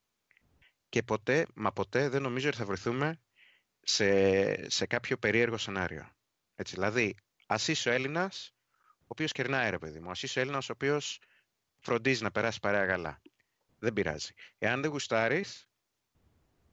και 0.88 1.02
ποτέ, 1.02 1.46
μα 1.54 1.72
ποτέ 1.72 2.08
δεν 2.08 2.22
νομίζω 2.22 2.48
ότι 2.48 2.56
θα 2.56 2.64
βρεθούμε 2.64 3.20
σε, 3.80 4.70
σε 4.70 4.86
κάποιο 4.86 5.16
περίεργο 5.18 5.56
σενάριο. 5.56 6.10
Έτσι, 6.54 6.74
δηλαδή, 6.74 7.14
ας 7.46 7.68
είσαι 7.68 7.88
ο 7.88 7.92
Έλληνας, 7.92 8.54
ο 8.88 9.06
οποίος 9.06 9.32
κερνάει 9.32 9.70
ρε 9.70 9.78
παιδί 9.78 10.00
μου, 10.00 10.10
ας 10.10 10.22
είσαι 10.22 10.38
ο 10.38 10.42
Έλληνας 10.42 10.68
ο 10.68 10.72
οποίος 10.72 11.20
φροντίζει 11.78 12.22
να 12.22 12.30
περάσει 12.30 12.60
παρέα 12.60 12.84
γαλά. 12.84 13.20
Δεν 13.84 13.92
πειράζει. 13.92 14.32
Εάν 14.58 14.80
δεν 14.80 14.90
γουστάρεις, 14.90 15.68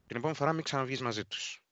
την 0.07 0.15
επόμενη 0.17 0.37
φορά 0.37 0.53
μην 0.53 0.63
ξαναβγείς 0.63 1.01
μαζί 1.01 1.25
τους. 1.25 1.63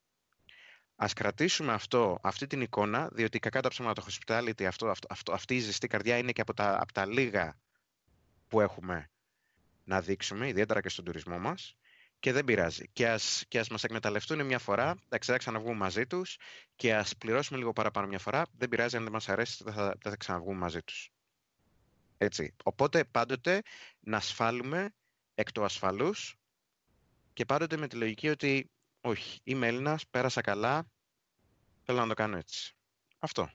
Ας 0.96 1.14
κρατήσουμε 1.14 1.74
αυτό, 1.74 2.20
αυτή 2.22 2.48
την 2.48 2.62
εικόνα, 2.62 3.10
διότι 3.12 3.40
κακά 3.40 3.62
τα 3.62 3.70
ψέματα 3.70 4.02
το 4.02 4.08
hospitality, 4.10 4.64
αυτό, 4.64 4.88
αυτό, 4.88 5.08
αυτό, 5.10 5.34
αυτή 5.34 5.56
η 5.56 5.60
ζεστή 5.60 5.88
καρδιά 5.88 6.18
είναι 6.18 6.32
και 6.32 6.42
από 6.42 6.54
τα, 6.54 6.82
από 6.82 6.94
τα 6.94 7.06
λίγα 7.06 7.60
που 8.48 8.62
έχουμε 8.62 9.10
να 9.84 10.02
δείξουμε, 10.02 10.48
ιδιαίτερα 10.48 10.82
και 10.82 10.90
στον 10.90 11.06
τουρισμό 11.06 11.40
μας 11.40 11.76
και 12.20 12.32
δεν 12.32 12.46
πειράζει. 12.46 12.90
Και 12.94 13.10
ας, 13.10 13.44
και 13.48 13.60
ας 13.60 13.70
μας 13.70 13.84
εκμεταλλευτούν 13.84 14.46
μια 14.46 14.60
φορά, 14.60 14.96
εντάξει, 15.06 15.32
θα 15.32 15.38
ξαναβγούμε 15.38 15.76
μαζί 15.76 16.08
τους 16.08 16.38
και 16.76 16.96
ας 16.96 17.18
πληρώσουμε 17.18 17.60
λίγο 17.60 17.74
παραπάνω 17.74 18.08
μια 18.08 18.20
φορά, 18.20 18.46
δεν 18.58 18.70
πειράζει 18.70 18.96
αν 18.96 19.04
δεν 19.04 19.12
μας 19.12 19.30
αρέσει, 19.30 19.64
δεν 19.64 19.74
θα, 19.74 19.84
δεν 19.84 20.12
θα 20.12 20.18
ξαναβγούμε 20.18 20.58
μαζί 20.58 20.82
τους. 20.82 21.12
Έτσι. 22.18 22.56
Οπότε 22.64 23.04
πάντοτε 23.04 23.62
να 24.00 24.18
ασφάλουμε 24.18 24.94
εκ 25.40 25.52
του 25.52 25.64
ασφαλούς 25.64 26.36
και 27.34 27.46
πάντοτε 27.46 27.78
με 27.78 27.88
τη 27.88 27.96
λογική 27.96 28.30
ότι 28.30 28.72
όχι, 29.02 29.40
είμαι 29.44 29.68
Έλληνας, 29.68 30.08
πέρασα 30.08 30.42
καλά, 30.42 30.86
θέλω 31.84 32.00
να 32.00 32.08
το 32.08 32.14
κάνω 32.14 32.38
έτσι. 32.38 32.74
Αυτό. 33.20 33.50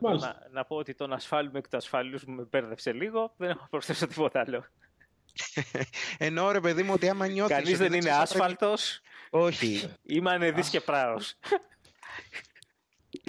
Να, 0.00 0.48
να 0.50 0.64
πω 0.64 0.76
ότι 0.76 0.94
τον 0.94 1.12
ασφάλουμε 1.12 1.58
εκ 1.58 1.68
του 1.68 1.76
ασφαλούς 1.76 2.24
μου 2.24 2.34
με 2.34 2.42
μπέρδεψε 2.42 2.92
λίγο, 2.92 3.34
δεν 3.36 3.50
έχω 3.50 3.66
προσθέσει 3.70 4.06
τίποτα 4.06 4.40
άλλο. 4.40 4.64
Εννοώ 6.18 6.50
ρε 6.50 6.60
παιδί 6.60 6.82
μου 6.82 6.92
ότι 6.92 7.08
άμα 7.08 7.26
νιώθεις... 7.26 7.56
Κανείς 7.56 7.78
δεν 7.78 7.92
είναι 7.92 8.10
άσφαλτος. 8.10 9.00
Όχι. 9.30 9.94
Είμαι 10.02 10.30
ανεδής 10.30 10.68
και 10.68 10.80
πράος. 10.80 11.34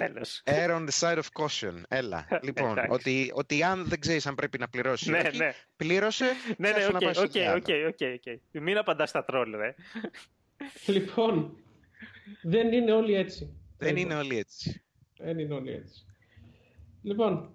Τέλος. 0.06 0.42
Air 0.44 0.70
on 0.70 0.86
the 0.88 1.00
side 1.00 1.18
of 1.18 1.42
caution. 1.42 1.82
Έλα. 1.88 2.26
λοιπόν, 2.42 2.78
ότι, 2.88 3.32
ότι 3.34 3.62
αν 3.62 3.84
δεν 3.84 4.00
ξέρεις 4.00 4.26
αν 4.26 4.34
πρέπει 4.34 4.58
να 4.58 4.68
πληρώσεις 4.68 5.08
ναι, 5.08 5.22
ναι. 5.36 5.52
πλήρωσε 5.76 6.26
ναι, 6.56 6.70
ναι, 6.70 6.86
οκ, 7.08 7.64
οκ, 7.88 7.98
οκ. 8.14 8.40
Μην 8.62 8.78
απαντάς 8.78 9.08
στα 9.08 9.24
τρόλ, 9.24 9.56
ρε. 9.56 9.74
Λοιπόν, 10.86 11.56
δεν 12.42 12.72
είναι 12.72 12.92
όλοι 12.92 13.14
έτσι. 13.14 13.54
Δεν 13.78 13.96
είναι 13.96 14.14
όλοι 14.14 14.38
έτσι. 14.38 14.82
Δεν 15.16 15.38
είναι 15.38 15.54
όλοι 15.54 15.72
έτσι. 15.72 16.04
Λοιπόν, 17.02 17.54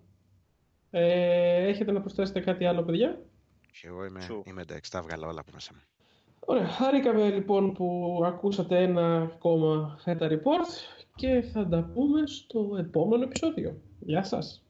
ε, 0.91 1.67
έχετε 1.67 1.91
να 1.91 2.01
προσθέσετε 2.01 2.39
κάτι 2.39 2.65
άλλο, 2.65 2.83
παιδιά; 2.83 3.19
Και 3.71 3.87
εγώ 3.87 4.05
είμαι, 4.05 4.27
είμαι 4.43 4.61
εντάξει, 4.61 4.91
τα 4.91 4.97
έβγαλα 4.97 5.27
όλα 5.27 5.39
από 5.39 5.51
μέσα 5.53 5.71
μου. 5.73 5.81
Ωραία, 6.39 6.67
χάρηκαμε 6.67 7.29
λοιπόν 7.29 7.73
που 7.73 8.21
ακούσατε 8.25 8.83
ένα 8.83 9.21
ακόμα 9.21 9.99
Feta 10.05 10.29
Report 10.29 11.04
και 11.15 11.41
θα 11.41 11.67
τα 11.67 11.83
πούμε 11.93 12.27
στο 12.27 12.75
επόμενο 12.79 13.23
επεισόδιο. 13.23 13.81
Γεια 13.99 14.23
σας! 14.23 14.64